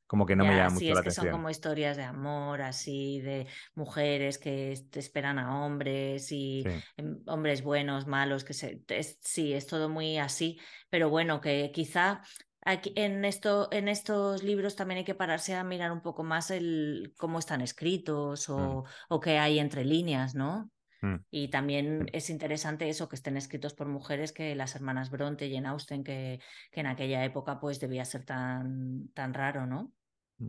[0.07, 1.35] como que no me llama sí, mucho es la que son atención.
[1.37, 6.71] como historias de amor, así, de mujeres que es- esperan a hombres y Sí.
[6.97, 10.59] em, hombres buenos, malos, que se, es- sí, es todo muy así,
[10.89, 12.23] pero bueno, que quizá
[12.63, 16.51] aquí, en, esto, en estos libros también hay que pararse a mirar un poco más
[16.51, 20.71] el, cómo están escritos o, o qué hay entre líneas, ¿no?
[21.03, 21.17] Mm.
[21.31, 25.55] Y también es interesante eso, que estén escritos por mujeres que las hermanas Bronte y
[25.55, 26.41] Jane Austen, que,
[26.71, 29.93] que en aquella época pues debía ser tan, tan raro, ¿no?
[30.39, 30.49] Mm.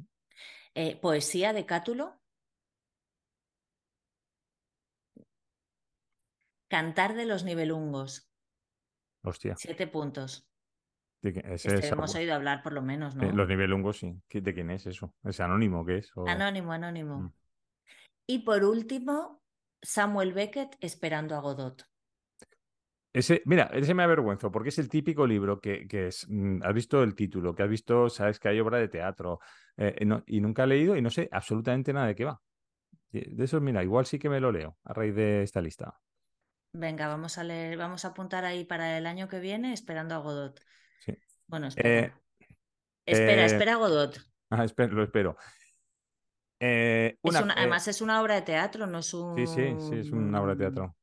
[0.75, 2.19] Eh, poesía de Cátulo.
[6.67, 8.29] Cantar de los nivelungos.
[9.23, 9.55] Hostia.
[9.57, 10.47] Siete puntos.
[11.21, 13.23] ¿De qué- ese Este es hemos algo- oído hablar por lo menos, ¿no?
[13.23, 14.21] eh, los nivelungos, sí.
[14.27, 15.13] ¿Qué- ¿De quién es eso?
[15.23, 16.11] ¿Es anónimo qué es?
[16.15, 17.17] O- Anónimo, anónimo.
[17.19, 17.33] Mm.
[18.27, 19.41] Y por último,
[19.81, 21.85] Samuel Beckett esperando a Godot.
[23.13, 26.73] Ese, mira, ese me avergüenzo porque es el típico libro que, que es, mm, has
[26.73, 29.39] visto el título, que has visto, sabes que hay obra de teatro
[29.75, 32.41] eh, y no- y nunca he leído y no sé absolutamente nada de qué va.
[33.11, 35.99] De eso, mira, igual sí que me lo leo a raíz de esta lista.
[36.73, 40.19] Venga, vamos a leer, vamos a apuntar ahí para el año que viene esperando a
[40.19, 40.61] Godot.
[41.05, 41.13] Sí.
[41.47, 41.89] Bueno, espera.
[41.89, 42.13] Eh,
[43.05, 44.17] espera, eh, espera Godot.
[44.51, 45.35] ah, espero, lo espero.
[46.59, 49.35] Eh, Es una, además es una obra de teatro, no es un...
[49.35, 50.95] sí, sí, sí, es una obra de teatro.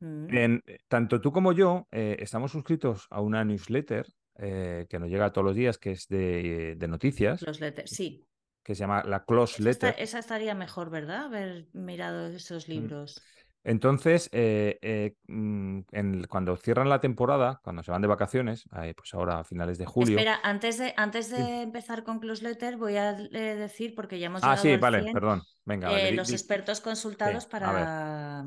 [0.00, 5.44] Mm, En- tanto tú como yo estamos suscritos a una newsletter que nos llega todos
[5.46, 8.24] los días, que es de, de noticias, Los letters, sí.
[8.64, 9.94] que se llama la Close Letter.
[9.98, 11.24] esa estaría mejor, ¿verdad?
[11.26, 12.72] Haber mirado esos Mm.
[12.72, 13.20] libros.
[13.64, 18.94] Entonces, eh, eh, mm, en- cuando cierran la temporada, cuando se van de vacaciones, eh,
[18.96, 20.16] pues ahora a finales de julio.
[20.16, 21.50] Espera, antes de, antes de Sí.
[21.62, 25.02] empezar con Close Letter, voy a eh, decir, porque ya hemos Ah, sí, al vale,
[25.02, 25.42] 100, perdón.
[25.64, 26.10] Venga, eh, vale.
[26.10, 28.46] di- los di- expertos consultados para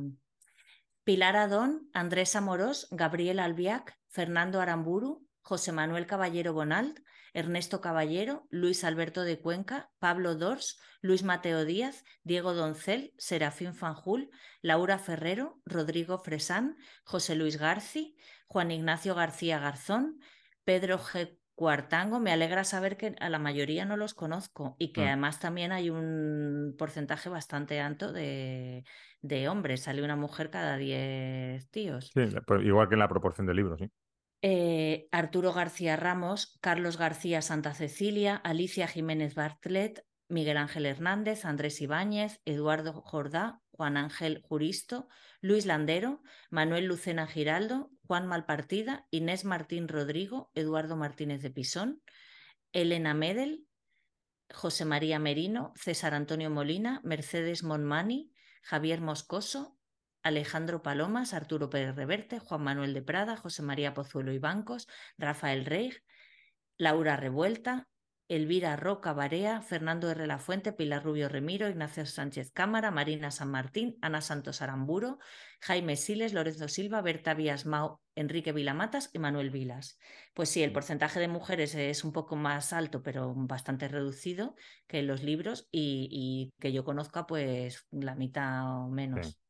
[1.04, 7.00] Pilar Adón, Andrés Amorós, Gabriel Albiac, Fernando Aramburu, José Manuel Caballero Bonald,
[7.34, 14.30] Ernesto Caballero, Luis Alberto de Cuenca, Pablo Dors, Luis Mateo Díaz, Diego Doncel, Serafín Fanjul,
[14.62, 18.16] Laura Ferrero, Rodrigo Fresán, José Luis Garci,
[18.48, 20.20] Juan Ignacio García Garzón,
[20.64, 21.38] Pedro G.
[21.54, 25.08] Cuartango, me alegra saber que a la mayoría no los conozco y que Mm.
[25.08, 28.84] además también hay un porcentaje bastante alto de,
[29.22, 29.84] de hombres.
[29.84, 32.12] Sale una mujer cada 10 tíos.
[32.14, 33.92] Sí, pues igual que en la proporción de libros, sí.
[34.44, 41.80] Eh, Arturo García Ramos, Carlos García Santa Cecilia, Alicia Jiménez Bartlet, Miguel Ángel Hernández, Andrés
[41.82, 45.08] Ibáñez, Eduardo Jordá, Juan Ángel Juristo,
[45.42, 52.02] Luis Landero, Manuel Lucena Giraldo, Juan Malpartida, Inés Martín Rodrigo, Eduardo Martínez de Pisón,
[52.72, 53.68] Elena Medel,
[54.52, 58.32] José María Merino, César Antonio Molina, Mercedes Monmani,
[58.64, 59.78] Javier Moscoso,
[60.24, 65.66] Alejandro Palomas, Arturo Pérez Reverte, Juan Manuel de Prada, José María Pozuelo y Bancos, Rafael
[65.66, 65.94] Rey,
[66.78, 67.88] Laura Revuelta,
[68.32, 70.26] Elvira Roca Barea, Fernando R.
[70.26, 75.20] La Fuente, Pilar Rubio Remiro, Ignacio Sánchez Cámara, Marina San Martín, Ana Santos Aramburo,
[75.60, 80.00] Jaime Siles, Lorenzo Silva, Berta Vías Mau, Enrique Vilamatas y Manuel Vilas.
[80.34, 84.56] Pues sí, el porcentaje de mujeres es un poco más alto, pero bastante reducido
[84.88, 89.42] que en los libros y, y que yo conozca, pues la mitad o menos.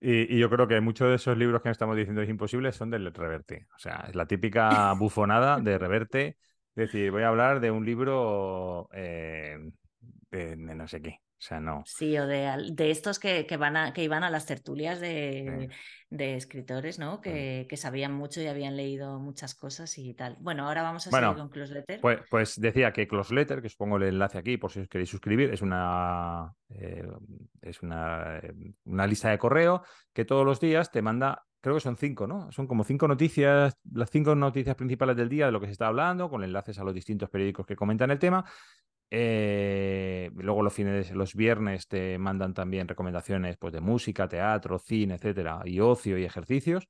[0.00, 2.90] Y, y yo creo que muchos de esos libros que estamos diciendo es imposible son
[2.90, 3.66] del Reverte.
[3.76, 6.28] O sea, es la típica bufonada de Reverte.
[6.76, 9.58] Es decir, voy a hablar de un libro eh,
[10.30, 11.20] de, de no sé qué.
[11.40, 11.84] O sea, no.
[11.86, 15.68] Sí, o de, de estos que, que van a, que iban a las tertulias de,
[16.10, 17.20] de escritores, ¿no?
[17.20, 20.36] Que, que sabían mucho y habían leído muchas cosas y tal.
[20.40, 22.00] Bueno, ahora vamos a Bueno, seguir con Close Letter.
[22.00, 24.88] Pues, pues decía que Close Letter, que os pongo el enlace aquí por si os
[24.88, 27.06] queréis suscribir, es una, eh,
[27.62, 28.52] es una, eh,
[28.86, 32.50] una lista de correo que todos los días te manda, creo que son cinco, ¿no?
[32.50, 35.86] Son como cinco noticias, las cinco noticias principales del día de lo que se está
[35.86, 38.44] hablando, con enlaces a los distintos periódicos que comentan el tema.
[39.10, 45.14] Eh, luego los fines, los viernes te mandan también recomendaciones pues, de música, teatro, cine,
[45.14, 46.88] etcétera, y ocio y ejercicios.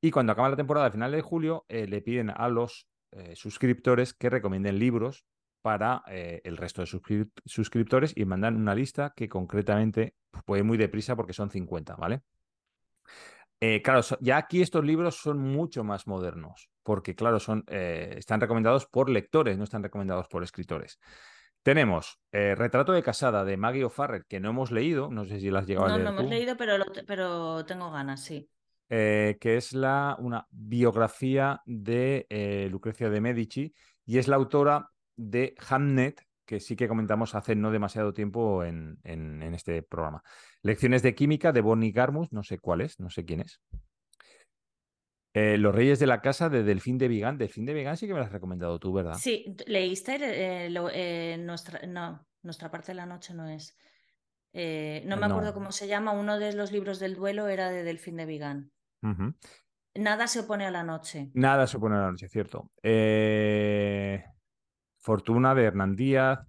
[0.00, 3.34] Y cuando acaba la temporada a final de julio, eh, le piden a los eh,
[3.34, 5.24] suscriptores que recomienden libros
[5.62, 10.14] para el resto de suscrip suscriptores y mandan una lista que concretamente
[10.46, 12.22] puede ir muy deprisa porque son 50, ¿vale?
[13.82, 19.10] Claro, ya aquí estos libros son mucho más modernos, porque claro, son, están recomendados por
[19.10, 20.98] lectores, no están recomendados por escritores.
[21.62, 25.50] Tenemos eh, Retrato de casada de Maggie O'Farrell, que no hemos leído, no sé si
[25.50, 26.30] la has llegado no, a leer no hemos tú.
[26.30, 28.48] leído, pero, lo, pero tengo ganas, sí.
[28.88, 33.72] Eh, que es la, una biografía de eh, Lucrecia de Medici
[34.04, 38.98] y es la autora de Hamnet, que sí que comentamos hace no demasiado tiempo en,
[39.04, 40.22] en, en este programa.
[40.62, 43.60] Lecciones de química de Bonnie Garmus, no sé cuál es, no sé quién es.
[45.32, 47.38] Eh, Los Reyes de la Casa de Delfín de Vigan.
[47.38, 49.14] Delfín de Vigan sí que me lo has recomendado tú, ¿verdad?
[49.14, 50.16] Sí, leíste
[50.64, 53.76] eh, lo, eh, nuestra, no, nuestra parte de la noche no es.
[54.52, 55.26] No me No.
[55.26, 56.12] acuerdo cómo se llama.
[56.12, 58.72] Uno de los libros del duelo era de Delfín de Vigan.
[59.02, 59.34] Uh -huh.
[59.94, 61.30] Nada se opone a la noche.
[61.34, 62.70] Nada se opone a la noche, cierto.
[64.98, 66.40] Fortuna de Hernán Díaz.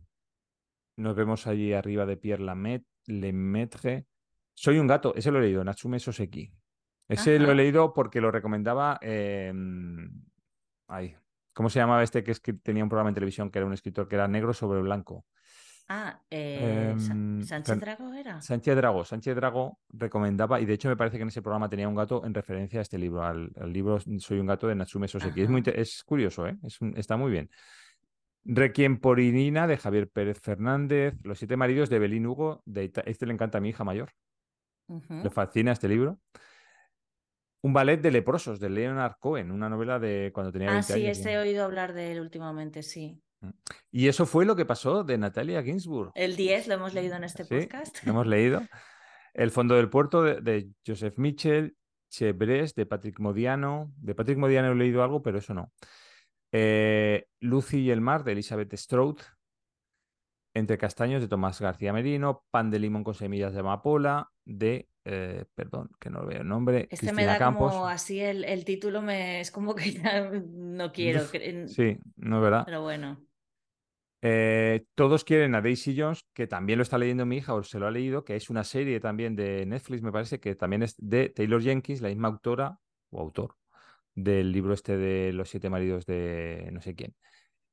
[0.97, 2.43] Nos vemos allí arriba de Pierre
[3.07, 4.05] Lemaitre.
[4.53, 6.51] Soy un gato, ese lo he leído, Natsume Soseki.
[7.11, 7.43] Ese Ajá.
[7.45, 8.97] lo he leído porque lo recomendaba.
[9.01, 9.53] Eh...
[10.87, 11.15] Ay,
[11.53, 13.73] ¿cómo se llamaba este que, es que tenía un programa en televisión que era un
[13.73, 15.25] escritor que era negro sobre blanco?
[15.87, 18.41] Ah, eh, eh, Sánchez Drago era.
[18.41, 19.03] Sánchez Drago.
[19.03, 22.25] Sánchez Drago recomendaba, y de hecho me parece que en ese programa tenía un gato
[22.25, 25.41] en referencia a este libro, al, al libro Soy un gato de Natsume Soseki.
[25.41, 26.57] Es, muy, es curioso, ¿eh?
[26.63, 27.49] Es un, está muy bien.
[28.45, 33.25] Requiem por Irina de Javier Pérez Fernández, Los siete maridos de Belín Hugo, de este
[33.25, 34.11] le encanta a mi hija mayor.
[34.87, 35.23] Uh -huh.
[35.23, 36.19] Le fascina este libro.
[37.63, 41.05] Un ballet de leprosos de Leonard Cohen, una novela de cuando tenía 20 ah, sí,
[41.05, 41.25] años.
[41.25, 43.21] he oído hablar de él últimamente, sí.
[43.91, 46.11] Y eso fue lo que pasó de Natalia Ginsburg.
[46.15, 48.03] El 10 lo hemos leído en este sí, podcast.
[48.03, 48.61] Lo hemos leído.
[49.33, 51.75] El fondo del puerto de, de Joseph Mitchell,
[52.09, 53.91] Chebres de Patrick Modiano.
[53.97, 55.71] De Patrick Modiano he leído algo, pero eso no.
[56.51, 59.19] Eh, Lucy y el mar de Elizabeth Stroud.
[60.53, 62.43] Entre castaños de Tomás García Merino.
[62.51, 66.81] Pan de limón con semillas de amapola de, eh, perdón, que no veo el nombre.
[66.81, 67.71] Este Cristina me da Campos.
[67.71, 71.21] como así el, el, título, me, es como que ya no quiero.
[71.67, 72.63] Sí, no es verdad.
[72.65, 73.23] Pero bueno.
[74.23, 77.79] Eh, todos quieren a Daisy Jones, que también lo está leyendo mi hija, o se
[77.79, 80.95] lo ha leído, que es una serie también de Netflix, me parece, que también es
[80.97, 82.77] de Taylor Jenkins, la misma autora
[83.09, 83.55] o autor
[84.13, 87.15] del libro este de Los siete maridos de no sé quién.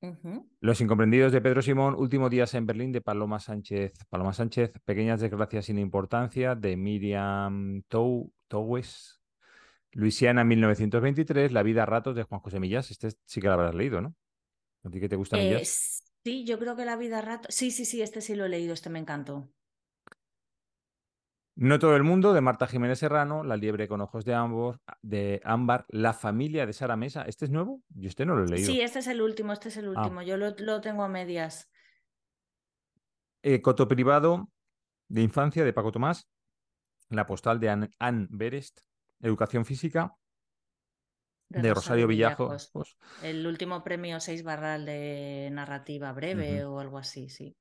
[0.00, 0.48] Uh -huh.
[0.60, 3.92] Los incomprendidos de Pedro Simón, Últimos días en Berlín de Paloma Sánchez.
[4.08, 9.20] Paloma Sánchez, Pequeñas desgracias sin importancia de Miriam Tou, Towes.
[9.92, 12.90] Luisiana 1923, La vida a ratos de Juan José Millas.
[12.90, 14.14] Este sí que lo habrás leído, ¿no?
[14.84, 16.04] ¿A ti que te gusta eh, Millas?
[16.24, 17.54] Sí, yo creo que La vida a ratos.
[17.54, 19.48] Sí, sí, sí, este sí lo he leído, este me encantó.
[21.60, 25.40] No todo el mundo, de Marta Jiménez Serrano, La liebre con ojos de, ambos, de
[25.42, 27.22] ámbar, La familia de Sara Mesa.
[27.22, 27.82] ¿Este es nuevo?
[27.88, 28.64] Yo este no lo he leído.
[28.64, 30.02] Sí, este es el último, este es el Ah.
[30.02, 30.22] último.
[30.22, 31.68] Yo lo, lo tengo a medias.
[33.42, 34.48] Eh, Coto privado
[35.08, 36.28] de infancia de Paco Tomás.
[37.08, 38.82] La postal de Anne, Berest.
[39.20, 40.14] Educación física
[41.48, 42.70] de, Rosario Villajos.
[43.20, 47.56] El último premio 6 Barral de narrativa breve o algo así, sí.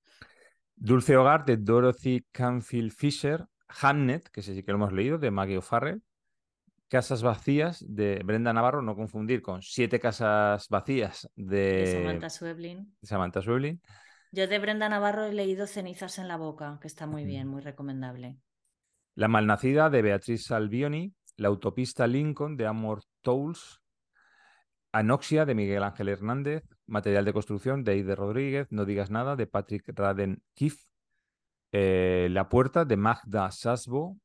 [0.76, 3.48] Dulce Hogar de Dorothy Canfield Fisher.
[3.68, 6.01] Hamnet, que ese sí que lo hemos leído, de Maggie O'Farrell.
[6.89, 12.95] Casas vacías de Brenda Navarro, no confundir con Siete casas vacías de, De Samantha Schweblin.
[13.03, 13.41] Samantha.
[14.32, 17.61] Yo de Brenda Navarro he leído Cenizas en la boca, que está muy bien, muy
[17.61, 18.38] recomendable.
[19.15, 21.13] La malnacida de Beatriz Salvioni.
[21.38, 23.80] La autopista Lincoln de Amor Towles.
[24.91, 26.63] Anoxia de Miguel Ángel Hernández.
[26.86, 28.68] Material de construcción de Aide Rodríguez.
[28.70, 30.86] No digas nada de Patrick Raden Kiff.
[31.80, 34.17] Eh, la puerta de Magda Sasbo.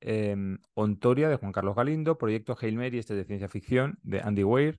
[0.00, 2.16] em, Ontoria de Juan Carlos Galindo.
[2.16, 4.78] Proyecto Hail Mary, este de ciencia ficción de Andy Weir.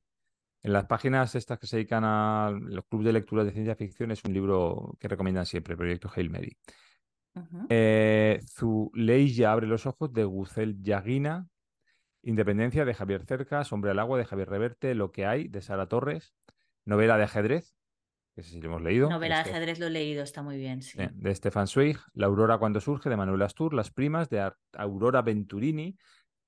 [0.64, 4.12] En las páginas estas que se dedican a los clubes de lectura de ciencia ficción
[4.12, 6.56] es un libro que recomiendan siempre, Proyecto Hail Mary.
[7.36, 7.66] Ujú.
[7.68, 11.48] Eh, Zuleija abre los ojos de Gucel Yaguina.
[12.22, 13.74] Independencia de Javier Cercas.
[13.74, 14.96] Hombre al agua de Javier Reverte.
[14.96, 16.34] Lo que hay de Sara Torres.
[16.86, 17.76] Novela de ajedrez.
[18.42, 19.10] Que lo hemos leído.
[19.10, 20.98] Novela de Este- ajedrez lo he leído, está muy bien, sí.
[21.14, 25.96] de, Stefan Zweig, La Aurora cuando surge de Manuel Astur, Las primas de Aurora Venturini,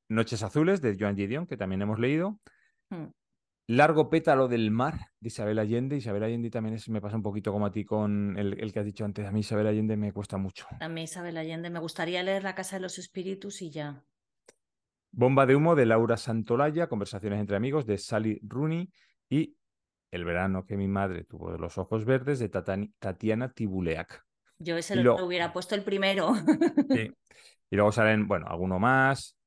[0.09, 2.39] Noches azules de Joan Gideon, que también hemos leído,
[2.89, 3.05] Mm.
[3.67, 5.95] Largo pétalo del mar de Isabel Allende.
[5.95, 8.79] Isabel Allende también es- me pasa un poquito como a ti con el, el que
[8.79, 9.25] has dicho antes.
[9.25, 10.65] A mí Isabel Allende me cuesta mucho.
[10.81, 14.03] A mí Isabel Allende me gustaría leer La Casa de los Espíritus y ya.
[15.13, 18.89] Bomba de humo de Laura Santolaya, Conversaciones entre amigos de Sally Rooney
[19.29, 19.55] y
[20.11, 24.23] El verano que mi madre tuvo de los ojos verdes de Tatani- Tatiana Tibuleac.
[24.59, 26.33] Yo ese lo hubiera puesto el primero.
[26.89, 27.11] Sí.
[27.73, 29.37] Y luego salen, bueno, alguno más,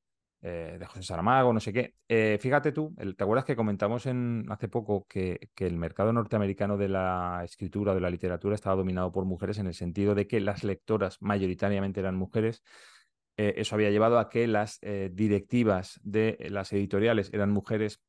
[0.41, 1.93] eh, de José Saramago, no sé qué.
[2.09, 6.11] Eh, fíjate tú, el- ¿te acuerdas que comentamos en, hace poco que, que el mercado
[6.11, 10.25] norteamericano de la escritura, de la literatura, estaba dominado por mujeres en el sentido de
[10.25, 12.63] que las lectoras mayoritariamente eran mujeres?
[13.37, 14.79] Eh, eso había llevado a que las
[15.11, 18.01] directivas de las editoriales eran mujeres,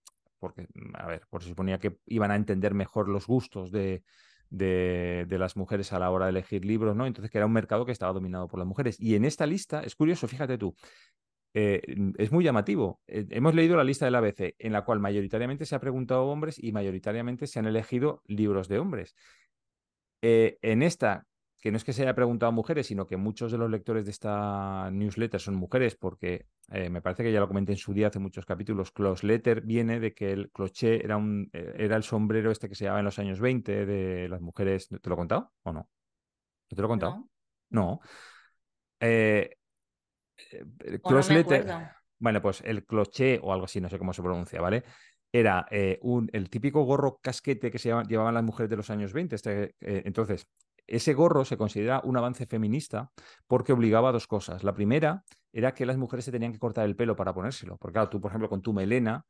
[0.47, 4.05] porque, a ver, se suponía que iban a entender mejor los gustos de,
[4.51, 7.07] de, las mujeres a la hora de elegir libros, ¿no?
[7.07, 9.01] Entonces, que era un mercado que estaba dominado por las mujeres.
[9.01, 10.75] Y en esta lista, es curioso, fíjate tú,
[11.55, 11.83] eh,
[12.19, 13.01] es muy llamativo.
[13.07, 16.63] Eh, hemos leído la lista del ABC, en la cual mayoritariamente se ha preguntado hombres
[16.63, 19.15] y mayoritariamente se han elegido libros de hombres.
[20.23, 21.27] Eh, en esta,
[21.67, 24.05] que no es que se haya preguntado a mujeres, sino que muchos de los lectores
[24.05, 27.93] de esta newsletter son mujeres, porque eh, me parece que ya lo comenté en su
[27.93, 28.93] día hace muchos capítulos.
[28.93, 32.77] Close letter viene de que el cloché era, un, eh, era el sombrero este que
[32.77, 34.87] se llevaba en los años 20 de las mujeres.
[34.87, 35.81] ¿Te lo he contado o no?
[36.71, 37.17] ¿No te lo he contado?
[37.17, 37.31] ¿No?
[37.71, 38.01] No.
[39.01, 39.57] Eh,
[40.53, 41.01] eh,
[41.67, 41.91] no.
[42.21, 44.85] Bueno, pues el cloché o algo así, no sé cómo se pronuncia, ¿vale?
[45.33, 49.13] Era eh, un, el típico gorro casquete que se llevaban las mujeres de los años
[49.13, 49.35] 20.
[49.35, 50.47] Este, eh, entonces,
[50.87, 53.11] ese gorro se considera un avance feminista
[53.47, 54.65] porque obligaba a dos cosas.
[54.65, 57.77] La primera era que las mujeres se tenían que cortar el pelo para ponérselo.
[57.79, 59.25] Porque claro, tú, por ejemplo, con tu melena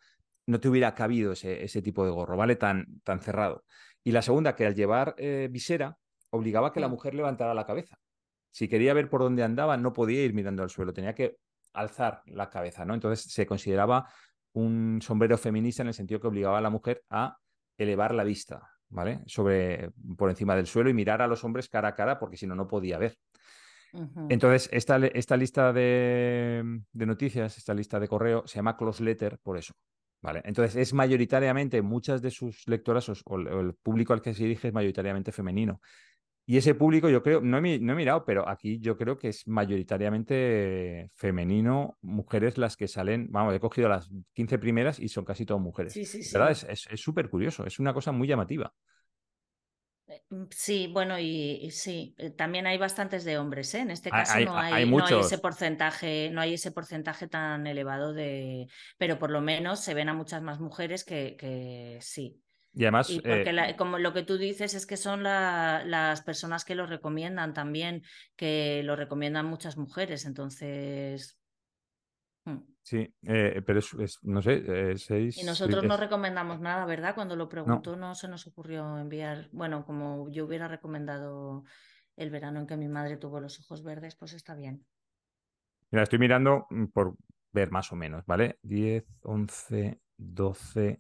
[0.47, 2.57] no te hubiera cabido ese, ese tipo de gorro, ¿vale?
[2.57, 3.65] Tan, tan cerrado.
[4.05, 5.99] Y la segunda, que al llevar eh, visera,
[6.31, 7.99] obligaba a que la mujer levantara la cabeza.
[8.51, 11.37] Si quería ver por dónde andaba, no podía ir mirando al suelo, tenía que
[11.73, 12.95] alzar la cabeza, ¿no?
[12.95, 14.09] Entonces se consideraba
[14.53, 17.37] un sombrero feminista en el sentido que obligaba a la mujer a
[17.77, 19.21] elevar la vista, ¿vale?
[19.27, 22.47] Sobre, por encima del suelo y mirar a los hombres cara a cara, porque si
[22.47, 23.19] no, no podía ver.
[24.29, 29.39] Entonces, esta, esta lista de, de noticias, esta lista de correo, se llama Close Letter
[29.43, 29.75] por eso.
[30.21, 30.43] ¿Vale?
[30.45, 34.75] Entonces, es mayoritariamente, muchas de sus lectoras o el público al que se dirige es
[34.75, 35.81] mayoritariamente femenino.
[36.49, 39.19] Y ese público, yo creo, no he, mi- no he mirado, pero aquí yo creo
[39.19, 45.09] que es mayoritariamente femenino, mujeres las que salen, vamos, he cogido las 15 primeras y
[45.09, 45.93] son casi todas mujeres.
[45.95, 46.39] Sí, sí, sí.
[46.39, 48.73] Es es súper curioso, es una cosa muy llamativa.
[50.31, 53.81] Mm, Sí, bueno, y, y sí, eh, también hay bastantes de hombres, ¿eh?
[53.81, 57.27] En este caso hay- no hay hay, no hay ese porcentaje, no hay ese porcentaje
[57.29, 58.67] tan elevado de,
[58.99, 62.41] pero por lo menos se ven a muchas más mujeres que, que sí.
[62.77, 65.83] Y además, Y porque eh, la- como lo que tú dices es que son la-
[65.85, 68.03] las personas que lo recomiendan también,
[68.37, 71.39] que lo recomiendan muchas mujeres, entonces.
[72.47, 72.77] mm.
[72.83, 75.37] sí, eh, pero es, es, no sé, eh, seis.
[75.37, 77.15] Y nosotros no recomendamos nada, ¿verdad?
[77.15, 81.65] Cuando lo preguntó no se nos ocurrió enviar, bueno, como yo hubiera recomendado
[82.17, 84.87] el verano en que mi madre tuvo los ojos verdes, pues está bien.
[85.91, 87.17] Mira, estoy mirando mm, por
[87.53, 88.59] ver más o menos, ¿vale?
[88.63, 90.99] 10, 11, 12,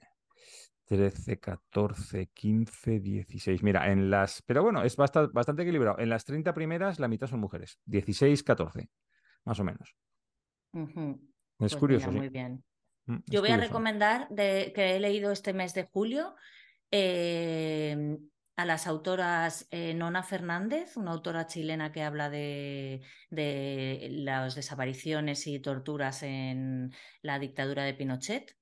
[0.86, 3.62] 13, 14, 15, 16.
[3.62, 4.42] Mira, en las.
[4.42, 5.98] Pero bueno, es bastante, bastante equilibrado.
[5.98, 7.80] En las 30 primeras, la mitad son mujeres.
[7.86, 8.88] 16, 14.
[9.44, 9.96] más o menos.
[10.72, 11.20] Ujú.
[11.58, 12.18] Es Pues curioso, mira, sí.
[12.18, 12.64] muy bien.
[13.06, 16.34] Mm, Yo voy a recomendar de, que he leído este mes de julio
[16.90, 18.18] eh,
[18.56, 25.46] a las autoras eh, Nona Fernández, una autora chilena que habla de, de las desapariciones
[25.46, 28.56] y torturas en la dictadura de Pinochet,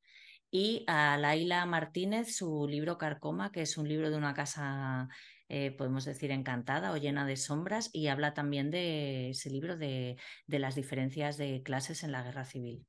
[0.54, 5.08] y a Laila Martínez su libro Carcoma, que es un libro de una casa,
[5.48, 10.16] eh, podemos decir, encantada o llena de sombras, y habla también de ese libro de,
[10.46, 12.86] de las diferencias de clases en la guerra civil.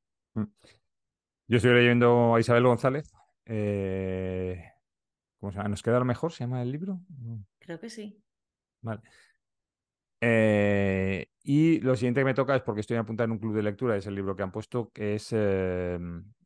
[1.47, 3.11] Yo estoy leyendo a Isabel González.
[3.45, 4.63] eh,
[5.39, 5.69] ¿Cómo se llama?
[5.69, 6.31] ¿Nos queda lo mejor?
[6.33, 6.99] ¿Se llama el libro?
[7.57, 8.21] Creo que sí.
[8.81, 9.01] Vale.
[10.21, 13.63] Eh, y lo siguiente que me toca es porque estoy apuntado en un club de
[13.63, 15.97] lectura, es el libro que han puesto, que es eh,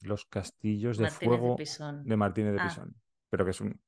[0.01, 1.57] Los castillos de Martínez fuego
[2.03, 2.67] de Martínez de Ah.
[2.67, 2.95] Pisón.
[3.29, 3.79] Pero que es un.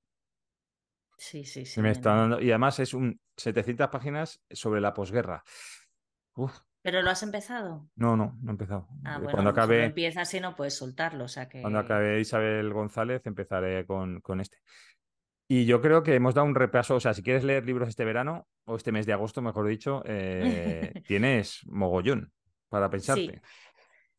[1.17, 1.79] Sí, sí, sí.
[1.81, 5.43] me me- está dando- y además es un 700 páginas sobre la posguerra.
[6.35, 7.87] Uf, ¿Pero lo has empezado?
[7.95, 8.87] no, no, no he empezado.
[9.03, 11.61] Ah, Eh, bueno, cuando acabe, empiezas y no puedes soltarlo, o sea que...
[11.61, 14.57] cuando acabe Isabel González, empezaré con, con este.
[15.53, 18.05] Y yo creo que hemos dado un repaso, o sea, si quieres leer libros este
[18.05, 22.31] verano, o este mes de agosto, mejor dicho, eh, tienes mogollón
[22.69, 23.41] para pensarte.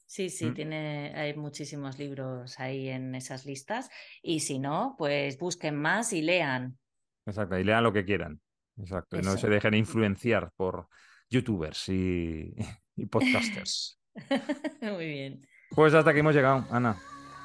[0.05, 0.55] Sí, sí, Mm.
[0.55, 3.89] tiene, hay muchísimos libros ahí en esas listas
[4.21, 6.77] y si no, pues busquen más y lean.
[7.25, 8.39] Exacto, y lean lo que quieran.
[8.77, 10.87] Exacto, y no se dejen influenciar por
[11.31, 12.55] youtubers y,
[12.97, 13.99] y podcasters.
[14.83, 15.47] Muy bien.
[15.71, 16.95] Pues hasta aquí hemos llegado, Ana.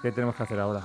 [0.02, 0.84] ¿Qué tenemos que hacer ahora?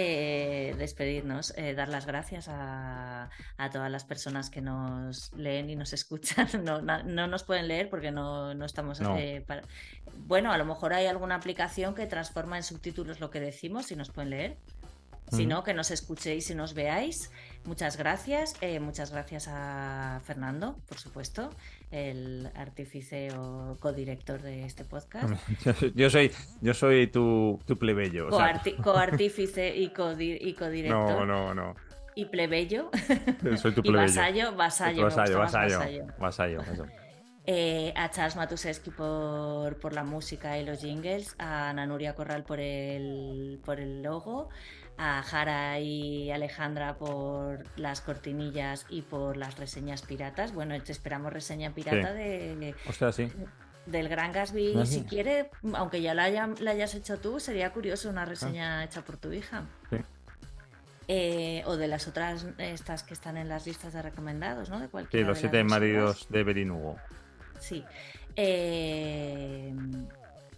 [0.00, 5.74] Eh, despedirnos, eh, dar las gracias a, a todas las personas que nos leen y
[5.76, 6.46] nos escuchan.
[6.62, 9.00] No, na- no nos pueden leer porque no, no estamos...
[9.00, 9.16] No.
[9.16, 9.62] eh, para-
[10.26, 13.96] Bueno, a lo mejor hay alguna aplicación que transforma en subtítulos lo que decimos y
[13.96, 14.56] nos pueden leer.
[15.32, 15.48] Si Ujú.
[15.50, 17.30] no, que nos escuchéis y nos veáis.
[17.64, 18.54] Muchas gracias.
[18.80, 21.50] Muchas gracias a Fernando, por supuesto,
[21.90, 25.34] el artífice o codirector de este podcast.
[25.94, 26.30] Yo soy,
[26.60, 28.28] yo soy tu, tu plebeyo.
[28.82, 31.26] coartífice y, codi- y codirector.
[31.26, 31.74] no, no, no.
[32.14, 32.90] Y plebeyo.
[33.56, 34.00] Soy tu y plebeyo.
[34.02, 35.02] vasallo, vasallo.
[35.04, 35.78] vasallo, vasallo,
[36.18, 36.86] vasallo, eso.
[37.50, 42.44] Eh, a Charles Matuseski por, por la música y los jingles, a Ana Nuria Corral
[42.44, 44.50] por el, por el logo,
[44.98, 50.52] a Jara y Alejandra por las cortinillas y por las reseñas piratas.
[50.52, 53.30] Bueno, te esperamos reseña pirata de, Ostras, sí.
[53.86, 54.74] del Gran Gatsby.
[54.76, 55.04] Ah, Si sí.
[55.08, 59.16] quiere, aunque ya la, haya- la hayas hecho tú, sería curioso una reseña hecha por
[59.16, 59.62] tu hija.
[59.90, 59.96] Sí.
[61.10, 64.78] Eh, o de las otras, estas que están en las listas de recomendados, ¿no?
[64.78, 66.96] De Sí, cualquiera los siete maridos de Evelyn Hugo.
[67.60, 67.82] Sí.
[68.36, 69.72] Eh...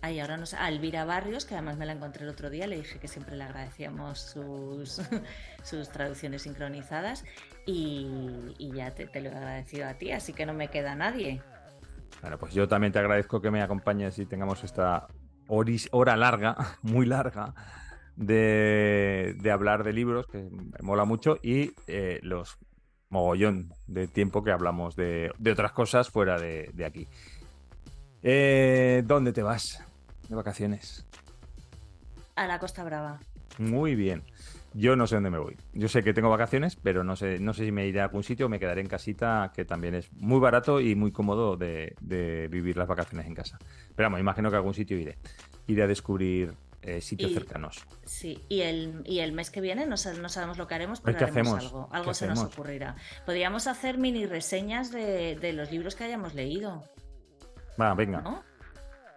[0.02, 0.56] Ay, ahora no sé.
[0.56, 3.36] A Elvira Barrios, que además me la encontré el otro día, le dije que siempre
[3.36, 5.02] le agradecíamos sus,
[5.62, 7.24] sus traducciones sincronizadas
[7.66, 11.42] y, ya te, lo he agradecido a ti, así que no me queda nadie.
[12.22, 15.06] Bueno, pues yo también te agradezco que me acompañes y tengamos esta
[15.48, 17.54] hora larga, muy larga,
[18.16, 22.56] de, de hablar de libros, que me mola mucho, y eh, los
[23.10, 27.08] mogollón de tiempo que hablamos de, de otras cosas fuera de, de aquí.
[28.22, 29.82] Eh, ¿Dónde te vas
[30.30, 31.04] de vacaciones?
[32.36, 33.20] A la Costa Brava.
[33.58, 34.22] Muy bien.
[34.72, 35.56] Yo no sé dónde me voy.
[35.74, 38.22] Yo sé que tengo vacaciones, pero no sé, no sé si me iré a algún
[38.22, 41.96] sitio o me quedaré en casita, que también es muy barato y muy cómodo de,
[42.00, 43.58] de vivir las vacaciones en casa.
[43.96, 45.18] Pero vamos, imagino que a algún sitio iré.
[45.66, 47.84] Iré a descubrir eh, sitios Y- cercanos.
[48.06, 51.00] Sí, y el, y el mes que viene no, sa- no sabemos lo que haremos,
[51.00, 51.64] pero ¿qué haremos hacemos?
[51.72, 51.88] algo.
[51.90, 52.94] ¿Qué Algo se nos ocurrirá.
[53.26, 56.84] Podríamos hacer mini reseñas de, de los libros que hayamos leído,
[57.80, 58.20] Va, venga.
[58.20, 58.42] ¿no?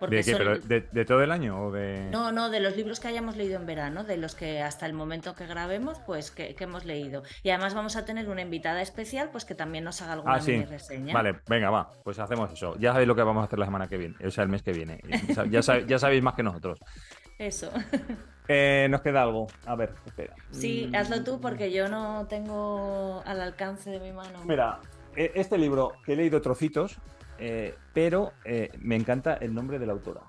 [0.09, 0.23] ¿De qué?
[0.31, 2.07] son- ¿Pero de, de todo el año o de...?
[2.11, 4.93] No, no, de los libros que hayamos leído en verano, de los que hasta el
[4.93, 7.23] momento que grabemos, pues que, que hemos leído.
[7.43, 10.41] Y además vamos a tener una invitada especial, pues que también nos haga alguna Ah,
[10.41, 10.63] sí.
[10.63, 11.13] reseña.
[11.13, 11.89] Vale, venga, va.
[12.03, 12.75] Pues hacemos eso.
[12.79, 14.63] Ya sabéis lo que vamos a hacer la semana que viene, o sea, el mes
[14.63, 14.99] que viene.
[15.49, 16.79] Ya, sab- ya sabéis más que nosotros.
[17.37, 17.71] Eso.
[18.49, 19.47] Eh, nos queda algo.
[19.65, 20.35] A ver, espera.
[20.51, 24.43] Sí, hazlo tú porque yo no tengo al alcance de mi mano.
[24.43, 24.79] Mira,
[25.15, 26.97] e- este libro que he leído trocitos,
[27.39, 30.21] eh, pero eh, me encanta el nombre de la autora.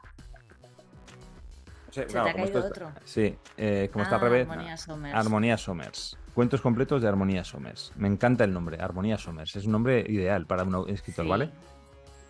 [1.88, 2.88] O sea, ¿Se claro, te ha caído esto otro?
[2.88, 4.48] está- Sí, eh, como está Ah, al revés.
[4.48, 5.14] Armonía Somers.
[5.14, 6.18] Armonía Somers.
[6.34, 7.92] Cuentos completos de Armonía Somers.
[7.96, 9.54] Me encanta el nombre, Armonía Somers.
[9.54, 11.30] Es un nombre ideal para un escritor, Sí.
[11.30, 11.50] ¿vale?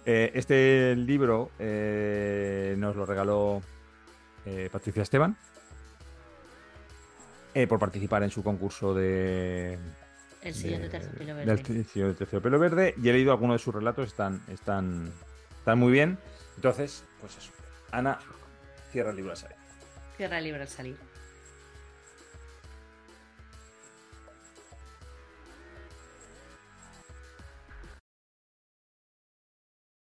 [0.05, 3.63] Eh, este libro eh, nos lo regaló
[4.45, 5.35] eh, Patricia Esteban
[7.55, 9.79] eh, por participar en su concurso de,
[10.45, 11.85] El sillón de de- terciopelo del verde.
[11.85, 15.13] sillón de terciopelo verde y he leído algunos de sus relatos, están, están,
[15.59, 16.19] están muy bien.
[16.57, 17.51] Entonces, pues eso.
[17.91, 18.19] Ana,
[18.93, 19.57] cierra el libro a salir.
[20.17, 20.97] Cierra el libro al salir.